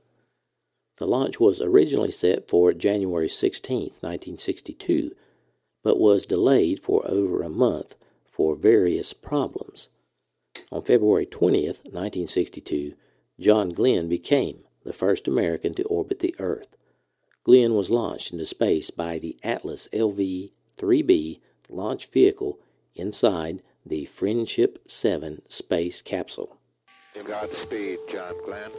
The 0.96 1.06
launch 1.06 1.38
was 1.38 1.60
originally 1.60 2.10
set 2.10 2.48
for 2.48 2.72
January 2.72 3.28
16, 3.28 3.78
1962, 4.00 5.10
but 5.84 6.00
was 6.00 6.24
delayed 6.24 6.80
for 6.80 7.02
over 7.06 7.42
a 7.42 7.50
month 7.50 7.96
for 8.24 8.56
various 8.56 9.12
problems. 9.12 9.90
On 10.72 10.82
February 10.82 11.26
20, 11.26 11.66
1962, 11.66 12.94
John 13.38 13.70
Glenn 13.70 14.08
became 14.08 14.60
the 14.86 14.92
first 14.92 15.28
American 15.28 15.74
to 15.74 15.82
orbit 15.84 16.20
the 16.20 16.34
Earth. 16.38 16.76
Glenn 17.44 17.74
was 17.74 17.90
launched 17.90 18.32
into 18.32 18.44
space 18.44 18.90
by 18.90 19.18
the 19.18 19.36
Atlas 19.42 19.88
LV 19.92 20.50
3B 20.78 21.40
launch 21.68 22.10
vehicle 22.10 22.58
inside 22.94 23.62
the 23.84 24.04
Friendship 24.04 24.78
7 24.86 25.42
space 25.48 26.02
capsule. 26.02 26.56
Godspeed, 27.24 27.98
John 28.10 28.34
Glenn. 28.44 28.70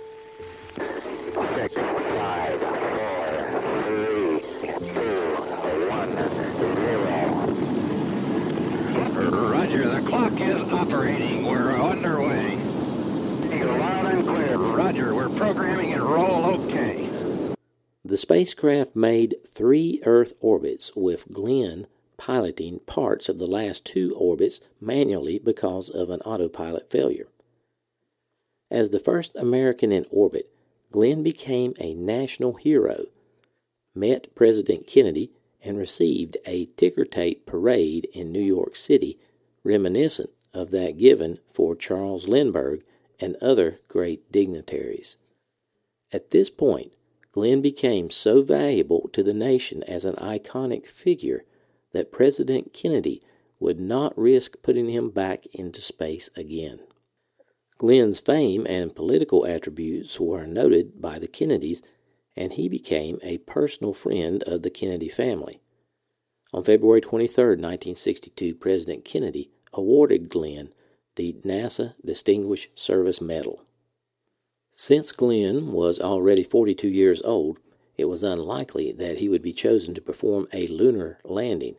Six, 1.56 1.74
five, 1.76 2.60
four, 2.60 3.62
three, 3.84 4.40
two, 4.94 5.22
one, 5.90 6.12
zero. 6.76 7.12
Roger, 9.50 9.90
the 9.90 10.02
clock 10.08 10.34
is 10.40 10.72
operating. 10.72 11.46
We're 11.46 11.72
underway. 11.74 12.57
Loud 13.80 14.06
and 14.06 14.26
clear. 14.26 14.58
Roger, 14.58 15.16
we're 15.16 15.30
programming 15.30 15.94
and 15.94 16.04
roll 16.04 16.46
okay. 16.46 17.10
The 18.04 18.18
spacecraft 18.18 18.96
made 18.96 19.36
three 19.46 20.02
Earth 20.06 20.34
orbits 20.42 20.96
with 20.96 21.32
Glenn 21.34 21.88
piloting 22.18 22.80
parts 22.86 23.30
of 23.30 23.38
the 23.38 23.46
last 23.46 23.86
two 23.86 24.16
orbits 24.18 24.62
manually 24.82 25.40
because 25.40 25.90
of 25.90 26.10
an 26.10 26.22
autopilot 26.22 26.90
failure. 26.92 27.28
As 28.72 28.90
the 28.90 29.00
first 29.00 29.36
American 29.36 29.92
in 29.92 30.06
orbit, 30.12 30.50
Glenn 30.92 31.22
became 31.22 31.74
a 31.80 31.94
national 31.94 32.56
hero, 32.56 33.06
met 33.94 34.34
President 34.36 34.88
Kennedy, 34.88 35.32
and 35.62 35.78
received 35.78 36.38
a 36.46 36.66
ticker 36.78 37.06
tape 37.06 37.46
parade 37.46 38.08
in 38.14 38.32
New 38.32 38.42
York 38.42 38.76
City 38.76 39.20
reminiscent 39.64 40.30
of 40.54 40.72
that 40.72 40.98
given 40.98 41.40
for 41.48 41.76
Charles 41.76 42.28
Lindbergh 42.28 42.82
and 43.20 43.36
other 43.42 43.80
great 43.88 44.32
dignitaries. 44.32 45.18
At 46.12 46.32
this 46.32 46.50
point, 46.50 46.92
Glenn 47.32 47.62
became 47.62 48.10
so 48.10 48.42
valuable 48.42 49.10
to 49.14 49.22
the 49.22 49.34
nation 49.34 49.84
as 49.84 50.06
an 50.06 50.16
iconic 50.16 50.88
figure 50.88 51.44
that 51.94 52.12
President 52.12 52.74
Kennedy 52.74 53.22
would 53.60 53.80
not 53.80 54.18
risk 54.18 54.56
putting 54.62 54.90
him 54.90 55.10
back 55.10 55.46
into 55.54 55.82
space 55.82 56.30
again. 56.36 56.80
Glenn's 57.78 58.20
fame 58.20 58.66
and 58.68 58.96
political 58.96 59.46
attributes 59.46 60.20
were 60.20 60.48
noted 60.48 61.00
by 61.00 61.20
the 61.20 61.28
Kennedys, 61.28 61.84
and 62.36 62.54
he 62.54 62.68
became 62.68 63.20
a 63.22 63.38
personal 63.40 63.94
friend 63.94 64.44
of 64.48 64.64
the 64.64 64.70
Kennedy 64.72 65.10
family. 65.10 65.60
On 66.54 66.64
February 66.64 67.02
23, 67.02 67.44
1962, 67.44 68.56
President 68.56 69.06
Kennedy 69.06 69.52
awarded 69.74 70.30
Glenn 70.30 70.74
the 71.18 71.34
NASA 71.46 71.94
Distinguished 72.04 72.80
Service 72.80 73.20
Medal. 73.20 73.66
Since 74.72 75.12
Glenn 75.12 75.74
was 75.74 76.00
already 76.00 76.44
42 76.44 76.88
years 76.88 77.22
old, 77.24 77.60
it 77.98 78.06
was 78.06 78.24
unlikely 78.24 78.94
that 78.94 79.18
he 79.18 79.28
would 79.28 79.42
be 79.42 79.52
chosen 79.52 79.94
to 79.96 80.02
perform 80.02 80.48
a 80.54 80.68
lunar 80.68 81.20
landing, 81.26 81.76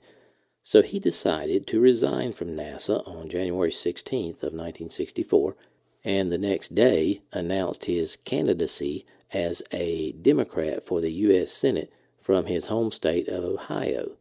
so 0.63 0.83
he 0.83 0.99
decided 0.99 1.67
to 1.67 1.81
resign 1.81 2.33
from 2.33 2.57
NASA 2.57 3.07
on 3.09 3.31
January 3.31 3.71
16th 3.71 4.43
of 4.43 4.53
1964 4.53 5.57
and 6.05 6.31
the 6.31 6.39
next 6.39 6.75
day 6.75 7.21
announced 7.33 7.87
his 7.87 8.17
candidacy 8.17 9.05
as 9.33 9.63
a 9.73 10.13
Democrat 10.13 10.83
for 10.83 11.01
the 11.01 11.13
U.S. 11.13 11.53
Senate 11.53 11.93
from 12.21 12.47
his 12.47 12.69
home 12.69 12.91
state 12.91 13.29
of 13.29 13.45
Ohio. 13.45 14.17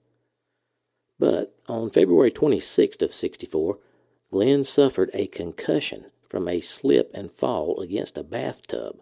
But 1.20 1.56
on 1.68 1.90
February 1.90 2.32
26th 2.32 3.02
of 3.02 3.12
64, 3.12 3.80
Glenn 4.32 4.64
suffered 4.64 5.10
a 5.14 5.28
concussion 5.28 6.06
from 6.28 6.48
a 6.48 6.60
slip 6.60 7.12
and 7.14 7.32
fall 7.32 7.80
against 7.80 8.18
a 8.18 8.24
bathtub. 8.24 9.00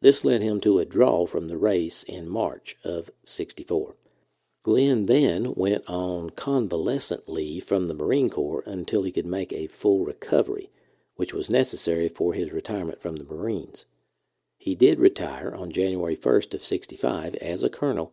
This 0.00 0.24
led 0.24 0.40
him 0.40 0.60
to 0.60 0.78
a 0.78 0.86
draw 0.86 1.26
from 1.26 1.48
the 1.48 1.58
race 1.58 2.02
in 2.02 2.28
March 2.28 2.76
of 2.84 3.10
64. 3.24 3.96
Glenn 4.62 5.06
then 5.06 5.52
went 5.54 5.84
on 5.88 6.30
convalescent 6.30 7.28
leave 7.28 7.64
from 7.64 7.86
the 7.86 7.94
Marine 7.94 8.30
Corps 8.30 8.62
until 8.66 9.02
he 9.02 9.12
could 9.12 9.26
make 9.26 9.52
a 9.52 9.66
full 9.66 10.04
recovery, 10.04 10.70
which 11.16 11.34
was 11.34 11.50
necessary 11.50 12.08
for 12.08 12.32
his 12.32 12.52
retirement 12.52 13.00
from 13.00 13.16
the 13.16 13.24
Marines. 13.24 13.86
He 14.56 14.74
did 14.74 14.98
retire 14.98 15.54
on 15.54 15.70
January 15.70 16.16
1st 16.16 16.54
of 16.54 16.64
65 16.64 17.34
as 17.36 17.62
a 17.62 17.70
colonel 17.70 18.12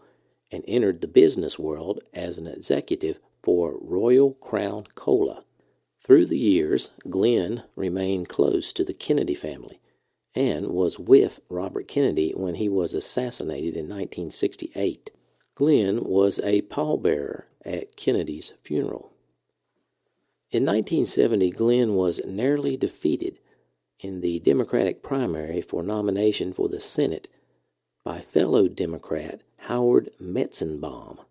and 0.52 0.64
entered 0.68 1.02
the 1.02 1.08
business 1.08 1.58
world 1.58 2.02
as 2.14 2.38
an 2.38 2.48
executive 2.48 3.20
for 3.42 3.78
Royal 3.82 4.34
Crown 4.34 4.86
Cola. 4.96 5.44
Through 6.06 6.28
the 6.28 6.38
years, 6.38 6.92
Glenn 7.10 7.64
remained 7.76 8.30
close 8.30 8.72
to 8.74 8.84
the 8.84 8.94
Kennedy 8.94 9.34
family 9.34 9.80
and 10.36 10.68
was 10.68 11.00
with 11.00 11.40
Robert 11.50 11.88
Kennedy 11.88 12.32
when 12.38 12.56
he 12.56 12.70
was 12.70 12.94
assassinated 12.94 13.74
in 13.74 13.90
1968. 13.90 15.10
Glenn 15.56 16.04
was 16.04 16.38
a 16.44 16.62
pallbearer 16.62 17.46
at 17.66 17.96
Kennedy's 17.96 18.54
funeral. 18.62 19.14
In 20.52 20.62
1970, 20.64 21.50
Glenn 21.50 21.96
was 21.96 22.22
narrowly 22.24 22.78
defeated 22.78 23.40
in 24.00 24.22
the 24.22 24.40
Democratic 24.42 25.02
primary 25.02 25.60
for 25.60 25.82
nomination 25.82 26.54
for 26.54 26.70
the 26.70 26.80
Senate 26.80 27.28
by 28.04 28.20
fellow 28.20 28.68
Democrat 28.68 29.42
Howard 29.62 30.12
Metzenbaum. 30.22 31.26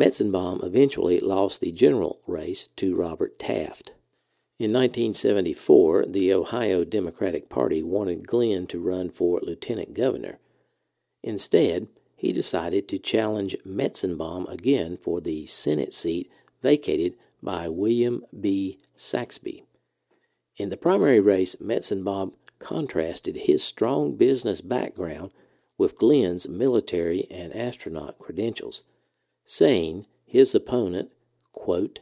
Metzenbaum 0.00 0.64
eventually 0.64 1.20
lost 1.20 1.60
the 1.60 1.72
general 1.72 2.20
race 2.26 2.68
to 2.76 2.96
Robert 2.96 3.38
Taft. 3.38 3.92
In 4.58 4.72
1974, 4.72 6.06
the 6.06 6.32
Ohio 6.32 6.84
Democratic 6.84 7.50
Party 7.50 7.82
wanted 7.82 8.26
Glenn 8.26 8.66
to 8.68 8.80
run 8.80 9.10
for 9.10 9.40
lieutenant 9.42 9.92
governor. 9.92 10.38
Instead, 11.22 11.88
he 12.16 12.32
decided 12.32 12.88
to 12.88 12.98
challenge 12.98 13.54
Metzenbaum 13.66 14.50
again 14.50 14.96
for 14.96 15.20
the 15.20 15.44
Senate 15.44 15.92
seat 15.92 16.30
vacated 16.62 17.12
by 17.42 17.68
William 17.68 18.24
B. 18.38 18.78
Saxbe. 18.96 19.64
In 20.56 20.70
the 20.70 20.78
primary 20.78 21.20
race, 21.20 21.56
Metzenbaum 21.56 22.32
contrasted 22.58 23.36
his 23.36 23.62
strong 23.62 24.16
business 24.16 24.62
background 24.62 25.30
with 25.76 25.98
Glenn's 25.98 26.48
military 26.48 27.26
and 27.30 27.54
astronaut 27.54 28.18
credentials, 28.18 28.84
saying 29.50 30.06
his 30.24 30.54
opponent, 30.54 31.10
quote, 31.50 31.98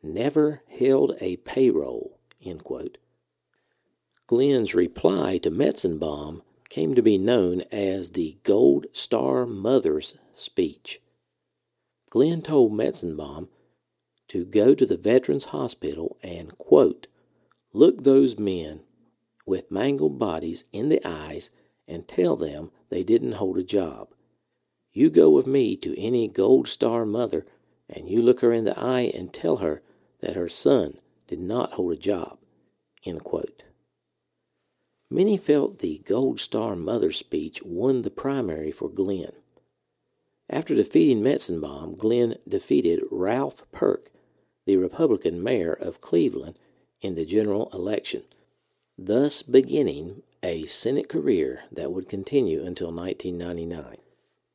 never 0.00 0.62
held 0.78 1.12
a 1.20 1.36
payroll, 1.38 2.20
end 2.40 2.62
quote. 2.62 2.98
Glenn's 4.28 4.76
reply 4.76 5.38
to 5.38 5.50
Metzenbaum 5.50 6.42
came 6.68 6.94
to 6.94 7.02
be 7.02 7.18
known 7.18 7.62
as 7.72 8.10
the 8.10 8.36
Gold 8.44 8.86
Star 8.92 9.44
Mother's 9.44 10.16
speech. 10.30 11.00
Glenn 12.10 12.42
told 12.42 12.70
Metzenbaum 12.70 13.48
to 14.28 14.44
go 14.44 14.72
to 14.72 14.86
the 14.86 14.96
Veterans 14.96 15.46
Hospital 15.46 16.16
and, 16.22 16.56
quote, 16.58 17.08
look 17.72 18.04
those 18.04 18.38
men 18.38 18.82
with 19.44 19.68
mangled 19.68 20.20
bodies 20.20 20.66
in 20.72 20.90
the 20.90 21.00
eyes 21.04 21.50
and 21.88 22.06
tell 22.06 22.36
them 22.36 22.70
they 22.88 23.02
didn't 23.02 23.32
hold 23.32 23.58
a 23.58 23.64
job. 23.64 24.10
You 24.94 25.10
go 25.10 25.28
with 25.28 25.46
me 25.46 25.76
to 25.78 26.00
any 26.00 26.28
Gold 26.28 26.68
Star 26.68 27.04
mother 27.04 27.44
and 27.88 28.08
you 28.08 28.22
look 28.22 28.40
her 28.40 28.52
in 28.52 28.64
the 28.64 28.78
eye 28.78 29.12
and 29.14 29.32
tell 29.32 29.56
her 29.56 29.82
that 30.20 30.36
her 30.36 30.48
son 30.48 30.98
did 31.26 31.40
not 31.40 31.72
hold 31.72 31.92
a 31.92 31.96
job. 31.96 32.38
Many 35.10 35.36
felt 35.36 35.80
the 35.80 36.00
Gold 36.06 36.40
Star 36.40 36.74
Mother 36.74 37.10
speech 37.10 37.60
won 37.64 38.02
the 38.02 38.10
primary 38.10 38.72
for 38.72 38.88
Glenn. 38.88 39.32
After 40.48 40.74
defeating 40.74 41.22
Metzenbaum, 41.22 41.98
Glenn 41.98 42.36
defeated 42.48 43.02
Ralph 43.10 43.70
Perk 43.70 44.10
the 44.66 44.76
Republican 44.76 45.42
mayor 45.42 45.72
of 45.72 46.00
Cleveland 46.00 46.58
in 47.00 47.14
the 47.14 47.26
general 47.26 47.70
election, 47.74 48.22
thus 48.96 49.42
beginning 49.42 50.22
a 50.42 50.64
Senate 50.64 51.08
career 51.08 51.64
that 51.70 51.92
would 51.92 52.08
continue 52.08 52.64
until 52.64 52.92
1999. 52.92 53.98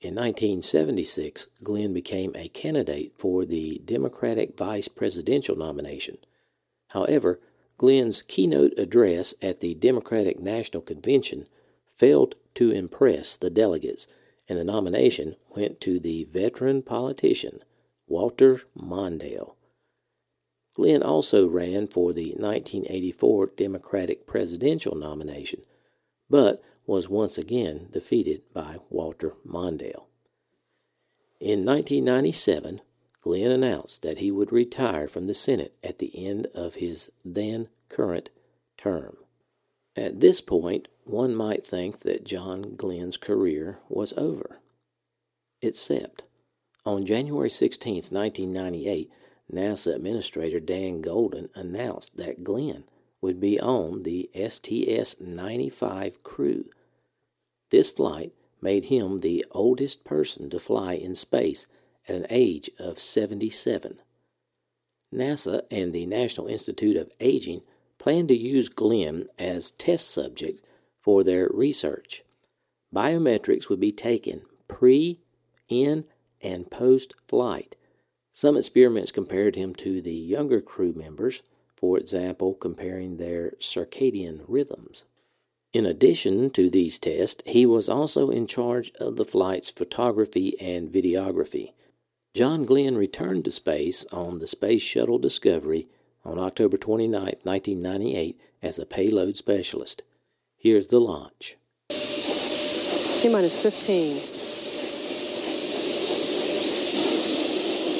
In 0.01 0.15
1976, 0.15 1.47
Glenn 1.61 1.93
became 1.93 2.31
a 2.33 2.47
candidate 2.47 3.11
for 3.17 3.45
the 3.45 3.81
Democratic 3.83 4.57
vice 4.57 4.87
presidential 4.87 5.57
nomination. 5.57 6.17
However, 6.89 7.41
Glenn's 7.77 8.21
keynote 8.21 8.73
address 8.77 9.35
at 9.41 9.59
the 9.59 9.75
Democratic 9.75 10.39
National 10.39 10.81
Convention 10.81 11.47
failed 11.93 12.35
to 12.53 12.71
impress 12.71 13.35
the 13.35 13.49
delegates, 13.49 14.07
and 14.47 14.57
the 14.57 14.63
nomination 14.63 15.35
went 15.55 15.81
to 15.81 15.99
the 15.99 16.23
veteran 16.31 16.81
politician 16.81 17.59
Walter 18.07 18.61
Mondale. 18.77 19.55
Glenn 20.75 21.03
also 21.03 21.45
ran 21.45 21.87
for 21.87 22.13
the 22.13 22.29
1984 22.37 23.51
Democratic 23.57 24.25
presidential 24.25 24.95
nomination, 24.95 25.61
but 26.29 26.63
was 26.89 27.07
once 27.07 27.37
again 27.37 27.87
defeated 27.91 28.41
by 28.51 28.77
Walter 28.89 29.33
Mondale. 29.45 30.07
In 31.39 31.63
1997, 31.63 32.81
Glenn 33.21 33.51
announced 33.51 34.01
that 34.01 34.17
he 34.17 34.31
would 34.31 34.51
retire 34.51 35.07
from 35.07 35.27
the 35.27 35.35
Senate 35.35 35.75
at 35.83 35.99
the 35.99 36.11
end 36.27 36.47
of 36.55 36.75
his 36.75 37.11
then 37.23 37.67
current 37.89 38.31
term. 38.75 39.17
At 39.95 40.19
this 40.19 40.41
point, 40.41 40.87
one 41.03 41.35
might 41.35 41.63
think 41.63 41.99
that 41.99 42.25
John 42.25 42.75
Glenn's 42.75 43.17
career 43.17 43.77
was 43.87 44.11
over. 44.17 44.59
Except, 45.61 46.23
on 46.87 47.05
January 47.05 47.51
16, 47.51 48.05
1998, 48.09 49.11
NASA 49.53 49.93
Administrator 49.95 50.59
Dan 50.59 51.03
Goldin 51.03 51.49
announced 51.53 52.17
that 52.17 52.43
Glenn 52.43 52.85
would 53.21 53.39
be 53.39 53.59
on 53.59 54.01
the 54.01 54.31
STS 54.33 55.21
95 55.21 56.23
crew. 56.23 56.65
This 57.71 57.91
flight 57.91 58.33
made 58.61 58.85
him 58.85 59.19
the 59.19 59.45
oldest 59.51 60.03
person 60.03 60.49
to 60.49 60.59
fly 60.59 60.93
in 60.93 61.15
space 61.15 61.67
at 62.07 62.15
an 62.15 62.25
age 62.29 62.69
of 62.79 62.99
77. 62.99 63.99
NASA 65.13 65.61
and 65.71 65.93
the 65.93 66.05
National 66.05 66.47
Institute 66.47 66.97
of 66.97 67.11
Aging 67.19 67.61
plan 67.97 68.27
to 68.27 68.35
use 68.35 68.69
Glenn 68.69 69.27
as 69.37 69.71
test 69.71 70.11
subject 70.11 70.61
for 70.99 71.23
their 71.23 71.49
research. 71.53 72.23
Biometrics 72.93 73.69
would 73.69 73.79
be 73.79 73.91
taken 73.91 74.41
pre, 74.67 75.19
in, 75.67 76.05
and 76.41 76.71
post 76.71 77.15
flight 77.27 77.75
some 78.39 78.55
experiments 78.55 79.11
compared 79.11 79.57
him 79.57 79.75
to 79.75 80.01
the 80.01 80.13
younger 80.13 80.61
crew 80.61 80.93
members, 80.93 81.43
for 81.75 81.97
example, 81.97 82.53
comparing 82.53 83.17
their 83.17 83.51
circadian 83.59 84.45
rhythms. 84.47 85.03
In 85.71 85.85
addition 85.85 86.49
to 86.51 86.67
these 86.67 86.97
tests, 86.97 87.43
he 87.45 87.63
was 87.63 87.87
also 87.89 88.31
in 88.31 88.47
charge 88.47 88.91
of 88.99 89.17
the 89.17 89.25
flight's 89.25 89.69
photography 89.69 90.55
and 90.59 90.91
videography. 90.91 91.73
John 92.33 92.65
Glenn 92.65 92.95
returned 92.95 93.45
to 93.45 93.51
space 93.51 94.03
on 94.11 94.39
the 94.39 94.47
Space 94.47 94.81
Shuttle 94.81 95.19
Discovery 95.19 95.87
on 96.25 96.39
October 96.39 96.75
29, 96.77 97.21
1998, 97.43 98.41
as 98.63 98.79
a 98.79 98.85
payload 98.85 99.37
specialist. 99.37 100.01
Here's 100.57 100.87
the 100.87 100.99
launch. 100.99 101.55
T 101.89 103.29
minus 103.29 103.61
15. 103.61 104.21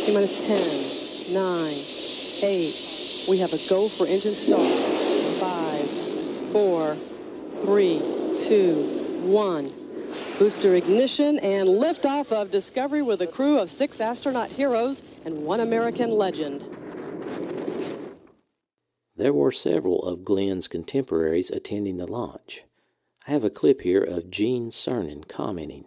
T 0.05 0.11
minus 0.11 0.43
10, 0.43 1.33
9, 1.35 1.73
eight. 2.49 3.25
We 3.29 3.37
have 3.37 3.53
a 3.53 3.59
go 3.69 3.87
for 3.87 4.07
engine 4.07 4.33
start. 4.33 4.73
Five, 5.39 5.87
four, 6.51 6.97
three, 7.61 7.99
two, 8.37 9.21
one. 9.23 9.71
Booster 10.39 10.73
ignition 10.75 11.37
and 11.39 11.67
liftoff 11.67 12.31
of 12.31 12.49
Discovery 12.49 13.01
with 13.01 13.21
a 13.21 13.27
crew 13.27 13.59
of 13.59 13.69
six 13.69 13.99
astronaut 13.99 14.49
heroes 14.49 15.03
and 15.25 15.43
one 15.43 15.59
American 15.59 16.11
legend. 16.11 16.63
There 19.15 19.33
were 19.33 19.51
several 19.51 19.99
of 20.03 20.23
Glenn's 20.23 20.69
contemporaries 20.69 21.51
attending 21.51 21.97
the 21.97 22.09
launch. 22.09 22.63
I 23.27 23.31
have 23.31 23.43
a 23.43 23.49
clip 23.49 23.81
here 23.81 24.01
of 24.01 24.31
Gene 24.31 24.69
Cernan 24.69 25.27
commenting. 25.27 25.85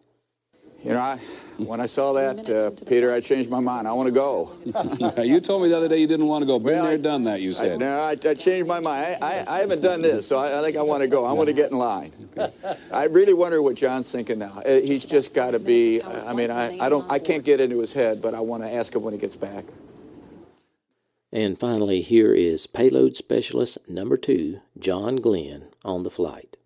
You 0.85 0.91
know, 0.91 0.99
I, 0.99 1.19
when 1.59 1.81
I 1.81 1.87
saw 1.87 2.12
that, 2.15 2.49
uh, 2.51 2.71
Peter, 2.87 3.12
I 3.12 3.21
changed 3.21 3.51
my 3.51 3.61
mind. 3.61 3.87
I 3.88 3.93
want 3.93 4.07
to 4.07 4.12
go. 4.12 4.55
you 5.23 5.41
told 5.41 5.62
me 5.62 5.69
the 5.69 5.77
other 5.77 5.88
day 5.88 5.99
you 5.99 6.07
didn't 6.07 6.27
want 6.27 6.43
to 6.43 6.47
go. 6.47 6.59
Been 6.59 6.75
Well, 6.75 6.85
there, 6.85 6.93
I- 6.95 6.97
done 6.97 7.25
that, 7.25 7.41
you 7.41 7.51
I, 7.51 7.53
said. 7.53 7.79
no, 7.79 8.01
I, 8.01 8.11
I 8.11 8.35
changed 8.35 8.67
my 8.69 8.81
mind. 8.81 9.19
I, 9.23 9.38
I, 9.41 9.57
I 9.57 9.59
haven't 9.61 9.81
done 9.83 10.03
this, 10.03 10.27
so 10.27 10.38
I, 10.38 10.59
I 10.59 10.62
think 10.62 10.77
I 10.77 10.83
want 10.83 11.03
to 11.03 11.09
go. 11.09 11.25
I 11.25 11.33
want 11.33 11.49
to 11.49 11.53
get 11.53 11.71
in 11.71 11.79
line. 11.79 12.12
I 12.93 13.05
really 13.05 13.35
wonder 13.35 13.61
what 13.62 13.75
John's 13.77 14.11
thinking 14.11 14.38
now. 14.38 14.62
Uh, 14.65 14.81
He's 14.81 15.05
just 15.05 15.35
got 15.35 15.51
to 15.53 15.59
be. 15.59 16.03
I 16.03 16.33
mean, 16.33 16.51
I, 16.51 16.79
I 16.79 16.88
don't. 16.88 17.11
I 17.11 17.19
can't 17.19 17.45
get 17.45 17.61
into 17.61 17.79
his 17.81 17.93
head, 17.93 18.23
but 18.23 18.35
I 18.35 18.41
want 18.41 18.62
to 18.62 18.71
ask 18.73 18.95
him 18.95 19.03
when 19.03 19.12
he 19.15 19.21
gets 19.21 19.37
back. 19.37 19.65
And 21.35 21.59
finally, 21.59 22.03
here 22.03 22.33
is 22.35 22.67
payload 22.67 23.17
specialist 23.17 23.79
number 23.88 24.17
two, 24.19 24.61
John 24.79 25.17
Glenn, 25.17 25.69
on 25.85 26.03
the 26.03 26.11
flight. 26.11 26.57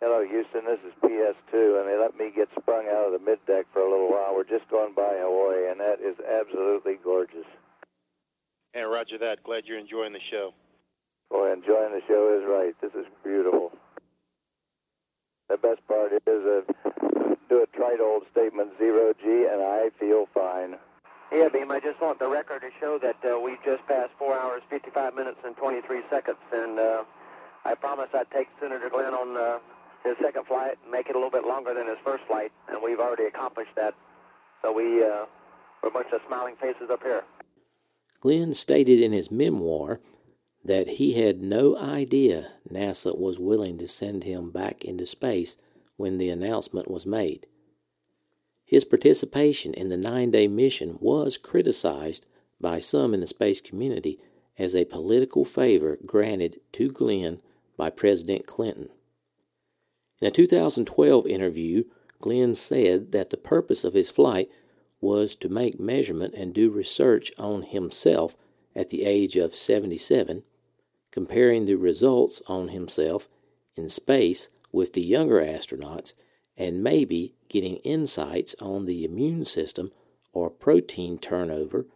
Hello, 0.00 0.24
Houston. 0.24 0.64
This 0.64 0.80
is 0.86 0.92
PS2, 1.02 1.80
and 1.80 1.88
they 1.88 1.96
let 1.98 2.16
me 2.18 2.26
get 2.30 2.31
sprung 2.72 2.88
out 2.88 3.12
of 3.12 3.12
the 3.12 3.30
middeck 3.30 3.64
for 3.72 3.80
a 3.80 3.90
little 3.90 4.10
while. 4.10 4.34
We're 4.34 4.44
just 4.44 4.68
going 4.70 4.94
by 4.94 5.16
Hawaii, 5.18 5.70
and 5.70 5.80
that 5.80 6.00
is 6.00 6.16
absolutely 6.20 6.98
gorgeous. 7.02 7.46
And 8.74 8.90
roger 8.90 9.18
that. 9.18 9.42
Glad 9.42 9.66
you're 9.66 9.78
enjoying 9.78 10.12
the 10.12 10.20
show. 10.20 10.54
Boy, 11.30 11.52
enjoying 11.52 11.92
the 11.92 12.02
show 12.06 12.38
is 12.38 12.44
right. 12.48 12.74
This 12.80 12.92
is 12.94 13.06
beautiful. 13.22 13.72
The 15.48 15.58
best 15.58 15.86
part 15.86 16.12
is 16.12 16.20
uh, 16.26 16.62
do 17.50 17.62
a 17.62 17.66
trite 17.76 18.00
old 18.00 18.22
statement, 18.30 18.70
zero 18.78 19.12
G, 19.22 19.46
and 19.50 19.60
I 19.60 19.90
feel 20.00 20.26
fine. 20.32 20.76
Yeah, 21.30 21.48
Beam, 21.48 21.70
I 21.70 21.80
just 21.80 22.00
want 22.00 22.18
the 22.18 22.28
record 22.28 22.62
to 22.62 22.70
show 22.80 22.98
that 22.98 23.16
uh, 23.24 23.38
we 23.38 23.56
just 23.64 23.86
passed 23.86 24.12
4 24.18 24.34
hours, 24.34 24.62
55 24.68 25.14
minutes, 25.14 25.38
and 25.44 25.56
23 25.56 26.02
seconds, 26.10 26.38
and 26.52 26.78
uh, 26.78 27.04
I 27.64 27.74
promised 27.74 28.14
I'd 28.14 28.30
take 28.30 28.48
Senator 28.60 28.90
Glenn 28.90 29.14
on 29.14 29.36
uh, 29.36 29.58
his 30.04 30.16
second 30.20 30.46
flight 30.46 30.78
and 30.82 30.90
make 30.90 31.08
it 31.08 31.14
a 31.14 31.18
little 31.18 31.30
bit 31.30 31.46
longer 31.46 31.74
than 31.74 31.86
his 31.86 31.98
first 32.04 32.24
flight, 32.24 32.52
and 32.68 32.78
we've 32.82 32.98
already 32.98 33.24
accomplished 33.24 33.74
that. 33.76 33.94
So 34.62 34.72
we, 34.72 35.02
uh, 35.02 35.26
we're 35.82 35.88
a 35.88 35.92
bunch 35.92 36.12
of 36.12 36.20
smiling 36.26 36.56
faces 36.56 36.90
up 36.90 37.02
here. 37.02 37.24
Glenn 38.20 38.54
stated 38.54 39.00
in 39.00 39.12
his 39.12 39.30
memoir 39.30 40.00
that 40.64 40.86
he 40.86 41.20
had 41.20 41.42
no 41.42 41.76
idea 41.76 42.52
NASA 42.70 43.18
was 43.18 43.38
willing 43.38 43.78
to 43.78 43.88
send 43.88 44.24
him 44.24 44.50
back 44.50 44.84
into 44.84 45.06
space 45.06 45.56
when 45.96 46.18
the 46.18 46.30
announcement 46.30 46.90
was 46.90 47.04
made. 47.04 47.46
His 48.64 48.84
participation 48.84 49.74
in 49.74 49.88
the 49.88 49.96
nine 49.96 50.30
day 50.30 50.46
mission 50.46 50.98
was 51.00 51.36
criticized 51.36 52.26
by 52.60 52.78
some 52.78 53.12
in 53.12 53.20
the 53.20 53.26
space 53.26 53.60
community 53.60 54.18
as 54.58 54.74
a 54.74 54.84
political 54.84 55.44
favor 55.44 55.98
granted 56.06 56.60
to 56.72 56.90
Glenn 56.90 57.40
by 57.76 57.90
President 57.90 58.46
Clinton. 58.46 58.88
In 60.22 60.28
a 60.28 60.30
2012 60.30 61.26
interview, 61.26 61.82
Glenn 62.20 62.54
said 62.54 63.10
that 63.10 63.30
the 63.30 63.36
purpose 63.36 63.82
of 63.82 63.92
his 63.92 64.12
flight 64.12 64.48
was 65.00 65.34
to 65.34 65.48
make 65.48 65.80
measurement 65.80 66.32
and 66.34 66.54
do 66.54 66.70
research 66.70 67.32
on 67.40 67.62
himself 67.62 68.36
at 68.72 68.90
the 68.90 69.04
age 69.04 69.34
of 69.34 69.52
77, 69.52 70.44
comparing 71.10 71.64
the 71.64 71.74
results 71.74 72.40
on 72.46 72.68
himself 72.68 73.26
in 73.74 73.88
space 73.88 74.48
with 74.70 74.92
the 74.92 75.02
younger 75.02 75.40
astronauts, 75.40 76.14
and 76.56 76.84
maybe 76.84 77.34
getting 77.48 77.78
insights 77.78 78.54
on 78.62 78.86
the 78.86 79.04
immune 79.04 79.44
system 79.44 79.90
or 80.32 80.50
protein 80.50 81.18
turnover 81.18 81.86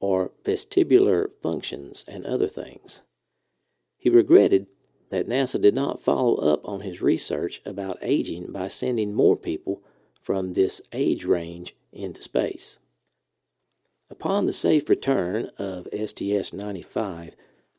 or 0.00 0.32
vestibular 0.42 1.30
functions 1.42 2.02
and 2.08 2.24
other 2.24 2.48
things. 2.48 3.02
He 3.98 4.08
regretted 4.08 4.68
that 5.10 5.28
NASA 5.28 5.60
did 5.60 5.74
not 5.74 6.00
follow 6.00 6.36
up 6.36 6.60
on 6.64 6.80
his 6.80 7.02
research 7.02 7.60
about 7.64 7.98
aging 8.02 8.52
by 8.52 8.68
sending 8.68 9.14
more 9.14 9.36
people 9.36 9.82
from 10.20 10.52
this 10.52 10.82
age 10.92 11.24
range 11.24 11.74
into 11.92 12.20
space. 12.20 12.78
Upon 14.10 14.46
the 14.46 14.52
safe 14.52 14.88
return 14.88 15.50
of 15.58 15.86
STS 15.92 16.52
95, 16.52 17.34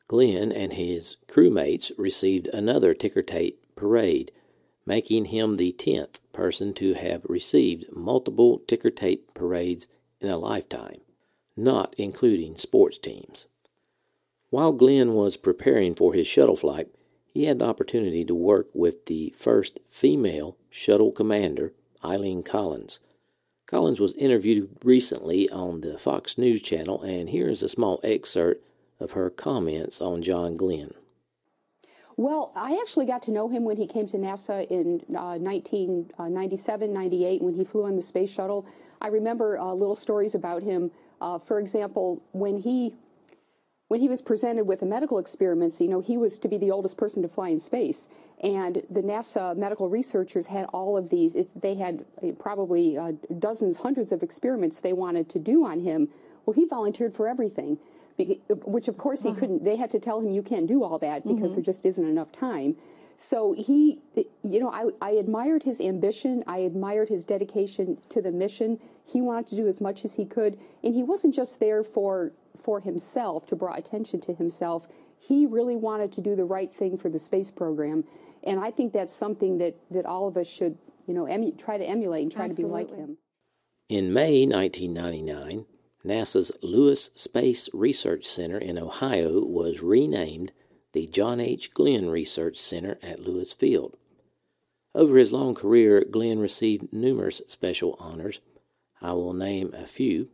Glenn 0.08 0.52
and 0.52 0.72
his 0.72 1.16
crewmates 1.28 1.92
received 1.96 2.48
another 2.48 2.94
ticker 2.94 3.22
tape 3.22 3.58
parade, 3.76 4.32
making 4.84 5.26
him 5.26 5.56
the 5.56 5.72
10th 5.72 6.20
person 6.32 6.74
to 6.74 6.94
have 6.94 7.24
received 7.28 7.92
multiple 7.92 8.58
ticker 8.66 8.90
tape 8.90 9.32
parades 9.34 9.86
in 10.20 10.28
a 10.28 10.36
lifetime, 10.36 11.00
not 11.56 11.94
including 11.98 12.56
sports 12.56 12.98
teams. 12.98 13.46
While 14.50 14.72
Glenn 14.72 15.12
was 15.12 15.36
preparing 15.36 15.94
for 15.94 16.12
his 16.12 16.26
shuttle 16.26 16.56
flight, 16.56 16.88
he 17.32 17.44
had 17.44 17.58
the 17.58 17.66
opportunity 17.66 18.24
to 18.24 18.34
work 18.34 18.66
with 18.74 19.06
the 19.06 19.32
first 19.36 19.78
female 19.86 20.56
shuttle 20.70 21.12
commander, 21.12 21.72
Eileen 22.04 22.42
Collins. 22.42 23.00
Collins 23.66 24.00
was 24.00 24.14
interviewed 24.14 24.68
recently 24.82 25.48
on 25.50 25.80
the 25.80 25.96
Fox 25.96 26.36
News 26.36 26.60
channel, 26.60 27.02
and 27.02 27.28
here 27.28 27.48
is 27.48 27.62
a 27.62 27.68
small 27.68 28.00
excerpt 28.02 28.64
of 28.98 29.12
her 29.12 29.30
comments 29.30 30.00
on 30.00 30.22
John 30.22 30.56
Glenn. 30.56 30.92
Well, 32.16 32.52
I 32.54 32.78
actually 32.82 33.06
got 33.06 33.22
to 33.22 33.30
know 33.30 33.48
him 33.48 33.64
when 33.64 33.76
he 33.76 33.86
came 33.86 34.08
to 34.08 34.16
NASA 34.16 34.66
in 34.68 35.00
uh, 35.16 35.38
1997, 35.38 36.92
98, 36.92 37.42
when 37.42 37.54
he 37.54 37.64
flew 37.64 37.84
on 37.84 37.96
the 37.96 38.02
space 38.02 38.30
shuttle. 38.30 38.66
I 39.00 39.08
remember 39.08 39.58
uh, 39.58 39.72
little 39.72 39.96
stories 39.96 40.34
about 40.34 40.62
him. 40.62 40.90
Uh, 41.20 41.38
for 41.46 41.60
example, 41.60 42.20
when 42.32 42.60
he 42.60 42.94
when 43.90 44.00
he 44.00 44.08
was 44.08 44.20
presented 44.20 44.64
with 44.64 44.78
the 44.78 44.86
medical 44.86 45.18
experiments, 45.18 45.80
you 45.80 45.88
know, 45.88 46.00
he 46.00 46.16
was 46.16 46.38
to 46.38 46.46
be 46.46 46.56
the 46.58 46.70
oldest 46.70 46.96
person 46.96 47.22
to 47.22 47.28
fly 47.28 47.48
in 47.48 47.60
space. 47.60 47.96
And 48.40 48.80
the 48.88 49.00
NASA 49.00 49.56
medical 49.56 49.88
researchers 49.88 50.46
had 50.46 50.66
all 50.66 50.96
of 50.96 51.10
these. 51.10 51.34
It, 51.34 51.48
they 51.60 51.74
had 51.74 52.04
uh, 52.22 52.28
probably 52.38 52.96
uh, 52.96 53.10
dozens, 53.40 53.76
hundreds 53.76 54.12
of 54.12 54.22
experiments 54.22 54.76
they 54.80 54.92
wanted 54.92 55.28
to 55.30 55.40
do 55.40 55.64
on 55.64 55.80
him. 55.80 56.08
Well, 56.46 56.54
he 56.54 56.66
volunteered 56.66 57.16
for 57.16 57.26
everything, 57.26 57.76
which 58.64 58.86
of 58.86 58.96
course 58.96 59.18
he 59.24 59.34
couldn't. 59.34 59.64
They 59.64 59.76
had 59.76 59.90
to 59.90 59.98
tell 59.98 60.20
him 60.20 60.30
you 60.30 60.42
can't 60.42 60.68
do 60.68 60.84
all 60.84 61.00
that 61.00 61.26
because 61.26 61.50
Mhm. 61.50 61.54
there 61.54 61.64
just 61.64 61.84
isn't 61.84 62.04
enough 62.14 62.30
time. 62.30 62.76
So 63.28 63.52
he, 63.52 63.98
you 64.44 64.60
know, 64.60 64.68
I, 64.70 64.84
I 65.02 65.10
admired 65.24 65.64
his 65.64 65.80
ambition. 65.80 66.44
I 66.46 66.58
admired 66.58 67.08
his 67.08 67.24
dedication 67.24 67.98
to 68.10 68.22
the 68.22 68.30
mission. 68.30 68.78
He 69.04 69.20
wanted 69.20 69.48
to 69.48 69.56
do 69.56 69.66
as 69.66 69.80
much 69.80 70.04
as 70.04 70.12
he 70.14 70.24
could, 70.24 70.56
and 70.84 70.94
he 70.94 71.02
wasn't 71.02 71.34
just 71.34 71.58
there 71.58 71.82
for 71.82 72.30
for 72.64 72.80
himself 72.80 73.46
to 73.48 73.56
draw 73.56 73.74
attention 73.74 74.20
to 74.22 74.34
himself. 74.34 74.84
He 75.18 75.46
really 75.46 75.76
wanted 75.76 76.12
to 76.12 76.20
do 76.20 76.34
the 76.36 76.44
right 76.44 76.70
thing 76.78 76.98
for 76.98 77.08
the 77.08 77.20
space 77.20 77.50
program, 77.54 78.04
and 78.44 78.58
I 78.58 78.70
think 78.70 78.92
that's 78.92 79.12
something 79.18 79.58
that 79.58 79.74
that 79.90 80.06
all 80.06 80.26
of 80.26 80.36
us 80.36 80.46
should, 80.58 80.78
you 81.06 81.14
know, 81.14 81.28
emu- 81.28 81.56
try 81.56 81.78
to 81.78 81.84
emulate 81.84 82.22
and 82.22 82.32
try 82.32 82.48
to 82.48 82.54
be 82.54 82.64
like 82.64 82.88
him. 82.88 83.18
In 83.88 84.12
May 84.12 84.46
1999, 84.46 85.66
NASA's 86.04 86.52
Lewis 86.62 87.10
Space 87.14 87.68
Research 87.74 88.24
Center 88.24 88.56
in 88.56 88.78
Ohio 88.78 89.44
was 89.44 89.82
renamed 89.82 90.52
the 90.92 91.06
John 91.06 91.40
H. 91.40 91.74
Glenn 91.74 92.08
Research 92.08 92.56
Center 92.56 92.98
at 93.02 93.20
Lewis 93.20 93.52
Field. 93.52 93.96
Over 94.94 95.18
his 95.18 95.32
long 95.32 95.54
career, 95.54 96.04
Glenn 96.10 96.38
received 96.38 96.92
numerous 96.92 97.42
special 97.46 97.96
honors. 98.00 98.40
I 99.00 99.12
will 99.12 99.32
name 99.32 99.72
a 99.74 99.86
few. 99.86 100.30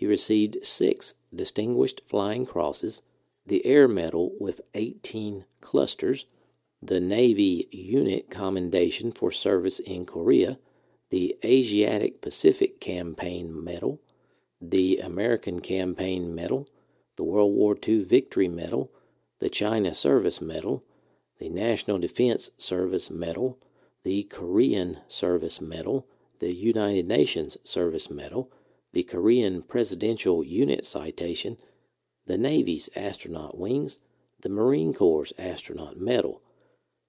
He 0.00 0.06
received 0.06 0.64
six 0.64 1.16
Distinguished 1.32 2.00
Flying 2.06 2.46
Crosses, 2.46 3.02
the 3.44 3.66
Air 3.66 3.86
Medal 3.86 4.32
with 4.40 4.62
18 4.72 5.44
clusters, 5.60 6.24
the 6.80 7.00
Navy 7.00 7.68
Unit 7.70 8.30
Commendation 8.30 9.12
for 9.12 9.30
Service 9.30 9.78
in 9.78 10.06
Korea, 10.06 10.58
the 11.10 11.36
Asiatic 11.44 12.22
Pacific 12.22 12.80
Campaign 12.80 13.62
Medal, 13.62 14.00
the 14.58 14.96
American 15.00 15.60
Campaign 15.60 16.34
Medal, 16.34 16.66
the 17.16 17.24
World 17.24 17.54
War 17.54 17.76
II 17.86 18.02
Victory 18.04 18.48
Medal, 18.48 18.90
the 19.38 19.50
China 19.50 19.92
Service 19.92 20.40
Medal, 20.40 20.82
the 21.38 21.50
National 21.50 21.98
Defense 21.98 22.48
Service 22.56 23.10
Medal, 23.10 23.58
the 24.02 24.22
Korean 24.22 25.00
Service 25.08 25.60
Medal, 25.60 26.06
the 26.38 26.54
United 26.54 27.06
Nations 27.06 27.58
Service 27.64 28.10
Medal, 28.10 28.50
the 28.92 29.02
Korean 29.02 29.62
Presidential 29.62 30.44
Unit 30.44 30.84
Citation, 30.84 31.56
the 32.26 32.38
Navy's 32.38 32.90
Astronaut 32.96 33.58
Wings, 33.58 34.00
the 34.40 34.48
Marine 34.48 34.94
Corps 34.94 35.32
Astronaut 35.38 35.96
Medal, 35.96 36.42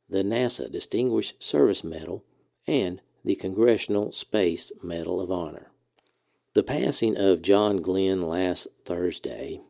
the 0.09 0.23
NASA 0.23 0.71
Distinguished 0.71 1.41
Service 1.41 1.83
Medal, 1.83 2.23
and 2.67 3.01
the 3.23 3.35
Congressional 3.35 4.11
Space 4.11 4.71
Medal 4.83 5.21
of 5.21 5.31
Honor. 5.31 5.71
The 6.53 6.63
passing 6.63 7.17
of 7.17 7.41
John 7.41 7.77
Glenn 7.77 8.21
last 8.21 8.67
Thursday 8.83 9.61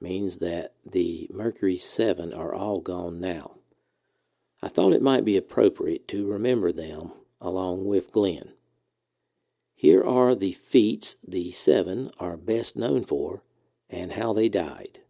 means 0.00 0.38
that 0.38 0.74
the 0.84 1.28
Mercury 1.32 1.76
7 1.76 2.32
are 2.32 2.54
all 2.54 2.80
gone 2.80 3.20
now. 3.20 3.56
I 4.62 4.68
thought 4.68 4.92
it 4.92 5.02
might 5.02 5.24
be 5.24 5.36
appropriate 5.36 6.06
to 6.08 6.30
remember 6.30 6.70
them 6.70 7.12
along 7.40 7.86
with 7.86 8.12
Glenn. 8.12 8.52
Here 9.82 10.04
are 10.04 10.36
the 10.36 10.52
feats 10.52 11.16
the 11.26 11.50
seven 11.50 12.12
are 12.20 12.36
best 12.36 12.76
known 12.76 13.02
for 13.02 13.42
and 13.90 14.12
how 14.12 14.32
they 14.32 14.48
died. 14.48 15.00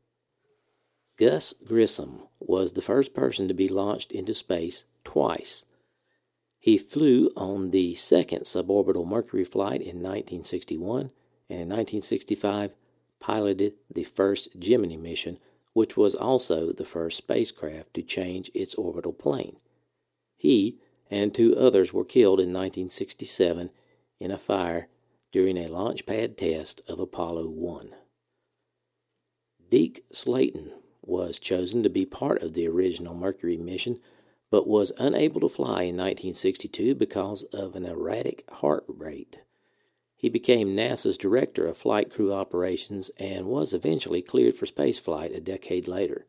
Gus 1.18 1.52
Grissom 1.52 2.22
was 2.40 2.72
the 2.72 2.80
first 2.80 3.12
person 3.12 3.48
to 3.48 3.52
be 3.54 3.68
launched 3.68 4.12
into 4.12 4.32
space 4.32 4.86
twice. 5.04 5.66
He 6.58 6.78
flew 6.78 7.28
on 7.36 7.68
the 7.68 7.94
second 7.96 8.44
suborbital 8.44 9.06
Mercury 9.06 9.44
flight 9.44 9.82
in 9.82 10.00
1961 10.00 11.10
and 11.50 11.60
in 11.60 11.68
1965 11.68 12.74
piloted 13.20 13.74
the 13.94 14.04
first 14.04 14.58
Gemini 14.58 14.96
mission, 14.96 15.36
which 15.74 15.98
was 15.98 16.14
also 16.14 16.72
the 16.72 16.86
first 16.86 17.18
spacecraft 17.18 17.92
to 17.92 18.02
change 18.02 18.50
its 18.54 18.74
orbital 18.76 19.12
plane. 19.12 19.58
He 20.34 20.78
and 21.10 21.34
two 21.34 21.54
others 21.58 21.92
were 21.92 22.06
killed 22.06 22.40
in 22.40 22.54
1967 22.54 23.68
in 24.22 24.30
a 24.30 24.38
fire 24.38 24.88
during 25.32 25.58
a 25.58 25.66
launch 25.66 26.06
pad 26.06 26.36
test 26.36 26.80
of 26.88 27.00
Apollo 27.00 27.48
1. 27.48 27.90
Deke 29.70 30.04
Slayton 30.12 30.72
was 31.02 31.38
chosen 31.38 31.82
to 31.82 31.90
be 31.90 32.06
part 32.06 32.42
of 32.42 32.52
the 32.52 32.68
original 32.68 33.14
Mercury 33.14 33.56
mission, 33.56 33.98
but 34.50 34.68
was 34.68 34.92
unable 34.98 35.40
to 35.40 35.48
fly 35.48 35.82
in 35.82 35.96
1962 35.96 36.94
because 36.94 37.42
of 37.52 37.74
an 37.74 37.86
erratic 37.86 38.44
heart 38.50 38.84
rate. 38.86 39.38
He 40.14 40.28
became 40.28 40.76
NASA's 40.76 41.18
Director 41.18 41.66
of 41.66 41.76
Flight 41.76 42.12
Crew 42.12 42.32
Operations 42.32 43.10
and 43.18 43.46
was 43.46 43.72
eventually 43.72 44.22
cleared 44.22 44.54
for 44.54 44.66
spaceflight 44.66 45.34
a 45.34 45.40
decade 45.40 45.88
later. 45.88 46.26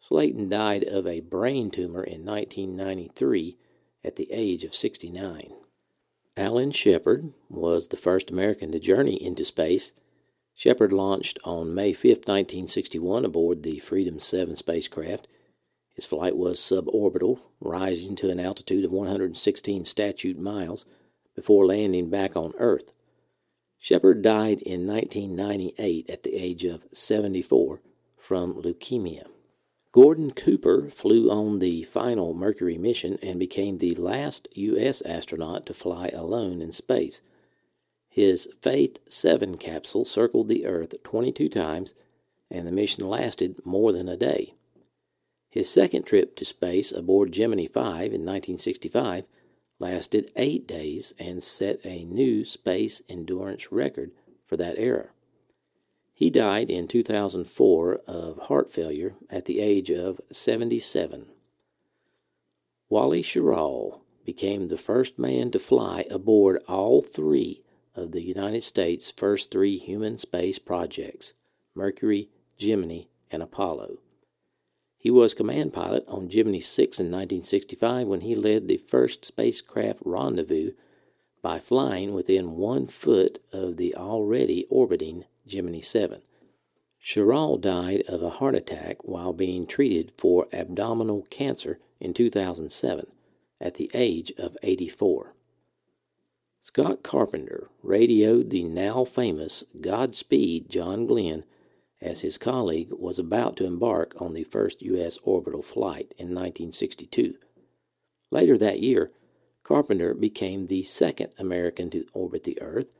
Slayton 0.00 0.48
died 0.48 0.84
of 0.84 1.06
a 1.06 1.20
brain 1.20 1.70
tumor 1.70 2.02
in 2.02 2.24
1993 2.24 3.56
at 4.02 4.16
the 4.16 4.28
age 4.32 4.64
of 4.64 4.74
69. 4.74 5.52
Alan 6.36 6.72
Shepard 6.72 7.32
was 7.48 7.88
the 7.88 7.96
first 7.96 8.28
American 8.28 8.72
to 8.72 8.80
journey 8.80 9.14
into 9.14 9.44
space. 9.44 9.94
Shepard 10.52 10.92
launched 10.92 11.38
on 11.44 11.74
May 11.74 11.92
5, 11.92 12.26
1961, 12.26 13.24
aboard 13.24 13.62
the 13.62 13.78
Freedom 13.78 14.18
7 14.18 14.56
spacecraft. 14.56 15.28
His 15.94 16.06
flight 16.06 16.36
was 16.36 16.58
suborbital, 16.58 17.40
rising 17.60 18.16
to 18.16 18.30
an 18.30 18.40
altitude 18.40 18.84
of 18.84 18.90
116 18.90 19.84
statute 19.84 20.36
miles 20.36 20.86
before 21.36 21.66
landing 21.66 22.10
back 22.10 22.34
on 22.34 22.52
Earth. 22.58 22.96
Shepard 23.78 24.22
died 24.22 24.60
in 24.62 24.88
1998 24.88 26.10
at 26.10 26.24
the 26.24 26.34
age 26.34 26.64
of 26.64 26.84
74 26.90 27.80
from 28.18 28.54
leukemia. 28.54 29.26
Gordon 29.94 30.32
Cooper 30.32 30.90
flew 30.90 31.30
on 31.30 31.60
the 31.60 31.84
final 31.84 32.34
Mercury 32.34 32.76
mission 32.76 33.16
and 33.22 33.38
became 33.38 33.78
the 33.78 33.94
last 33.94 34.48
U.S. 34.56 35.00
astronaut 35.02 35.66
to 35.66 35.72
fly 35.72 36.08
alone 36.08 36.60
in 36.60 36.72
space. 36.72 37.22
His 38.08 38.48
Faith 38.60 38.98
7 39.08 39.56
capsule 39.56 40.04
circled 40.04 40.48
the 40.48 40.66
Earth 40.66 41.00
22 41.04 41.48
times, 41.48 41.94
and 42.50 42.66
the 42.66 42.72
mission 42.72 43.08
lasted 43.08 43.64
more 43.64 43.92
than 43.92 44.08
a 44.08 44.16
day. 44.16 44.54
His 45.48 45.70
second 45.70 46.06
trip 46.06 46.34
to 46.38 46.44
space 46.44 46.90
aboard 46.90 47.30
Gemini 47.30 47.68
5 47.68 47.86
in 47.86 48.26
1965 48.26 49.28
lasted 49.78 50.28
eight 50.34 50.66
days 50.66 51.14
and 51.20 51.40
set 51.40 51.76
a 51.84 52.02
new 52.02 52.44
space 52.44 53.00
endurance 53.08 53.70
record 53.70 54.10
for 54.44 54.56
that 54.56 54.76
era. 54.76 55.10
He 56.16 56.30
died 56.30 56.70
in 56.70 56.86
2004 56.86 57.94
of 58.06 58.38
heart 58.46 58.70
failure 58.70 59.14
at 59.28 59.46
the 59.46 59.58
age 59.58 59.90
of 59.90 60.20
77. 60.30 61.26
Wally 62.88 63.20
Schirra 63.20 63.98
became 64.24 64.68
the 64.68 64.76
first 64.76 65.18
man 65.18 65.50
to 65.50 65.58
fly 65.58 66.04
aboard 66.08 66.62
all 66.68 67.02
three 67.02 67.62
of 67.96 68.12
the 68.12 68.22
United 68.22 68.62
States' 68.62 69.10
first 69.10 69.50
three 69.50 69.76
human 69.76 70.16
space 70.16 70.60
projects 70.60 71.34
Mercury, 71.74 72.28
Gemini, 72.56 73.06
and 73.32 73.42
Apollo. 73.42 73.98
He 74.96 75.10
was 75.10 75.34
command 75.34 75.74
pilot 75.74 76.04
on 76.06 76.28
Gemini 76.28 76.60
6 76.60 77.00
in 77.00 77.06
1965 77.06 78.06
when 78.06 78.20
he 78.20 78.36
led 78.36 78.68
the 78.68 78.76
first 78.76 79.24
spacecraft 79.24 80.00
rendezvous 80.04 80.70
by 81.42 81.58
flying 81.58 82.14
within 82.14 82.52
one 82.52 82.86
foot 82.86 83.38
of 83.52 83.76
the 83.76 83.96
already 83.96 84.64
orbiting 84.70 85.24
Gemini 85.46 85.80
7. 85.80 86.22
Schirra 87.02 87.60
died 87.60 88.02
of 88.08 88.22
a 88.22 88.30
heart 88.30 88.54
attack 88.54 88.96
while 89.04 89.32
being 89.32 89.66
treated 89.66 90.12
for 90.16 90.48
abdominal 90.52 91.22
cancer 91.30 91.78
in 92.00 92.14
2007 92.14 93.06
at 93.60 93.74
the 93.74 93.90
age 93.92 94.32
of 94.38 94.56
84. 94.62 95.34
Scott 96.60 97.02
Carpenter 97.02 97.68
radioed 97.82 98.48
the 98.48 98.64
now 98.64 99.04
famous 99.04 99.64
Godspeed 99.80 100.70
John 100.70 101.06
Glenn 101.06 101.44
as 102.00 102.22
his 102.22 102.38
colleague 102.38 102.88
was 102.90 103.18
about 103.18 103.56
to 103.56 103.66
embark 103.66 104.14
on 104.20 104.32
the 104.32 104.44
first 104.44 104.80
U.S. 104.82 105.18
orbital 105.24 105.62
flight 105.62 106.14
in 106.16 106.28
1962. 106.28 107.34
Later 108.30 108.56
that 108.58 108.80
year, 108.80 109.10
Carpenter 109.62 110.14
became 110.14 110.66
the 110.66 110.82
second 110.82 111.30
American 111.38 111.90
to 111.90 112.06
orbit 112.12 112.44
the 112.44 112.60
Earth, 112.60 112.92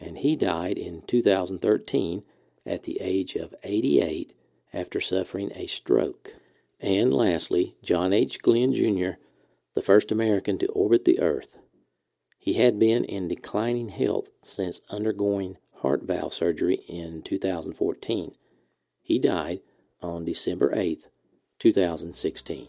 and 0.00 0.18
he 0.18 0.36
died 0.36 0.78
in 0.78 1.02
2013 1.06 2.22
at 2.64 2.84
the 2.84 2.98
age 3.00 3.34
of 3.34 3.54
88 3.62 4.34
after 4.72 5.00
suffering 5.00 5.50
a 5.54 5.66
stroke. 5.66 6.34
And 6.80 7.12
lastly, 7.12 7.76
John 7.82 8.12
H. 8.12 8.40
Glenn 8.40 8.72
Jr., 8.72 9.18
the 9.74 9.82
first 9.82 10.12
American 10.12 10.58
to 10.58 10.66
orbit 10.68 11.04
the 11.04 11.20
Earth. 11.20 11.58
He 12.38 12.54
had 12.54 12.78
been 12.78 13.04
in 13.04 13.28
declining 13.28 13.90
health 13.90 14.30
since 14.42 14.80
undergoing 14.90 15.56
heart 15.76 16.02
valve 16.04 16.32
surgery 16.32 16.80
in 16.88 17.22
2014. 17.22 18.32
He 19.00 19.18
died 19.18 19.60
on 20.00 20.24
December 20.24 20.72
8, 20.74 21.08
2016. 21.58 22.68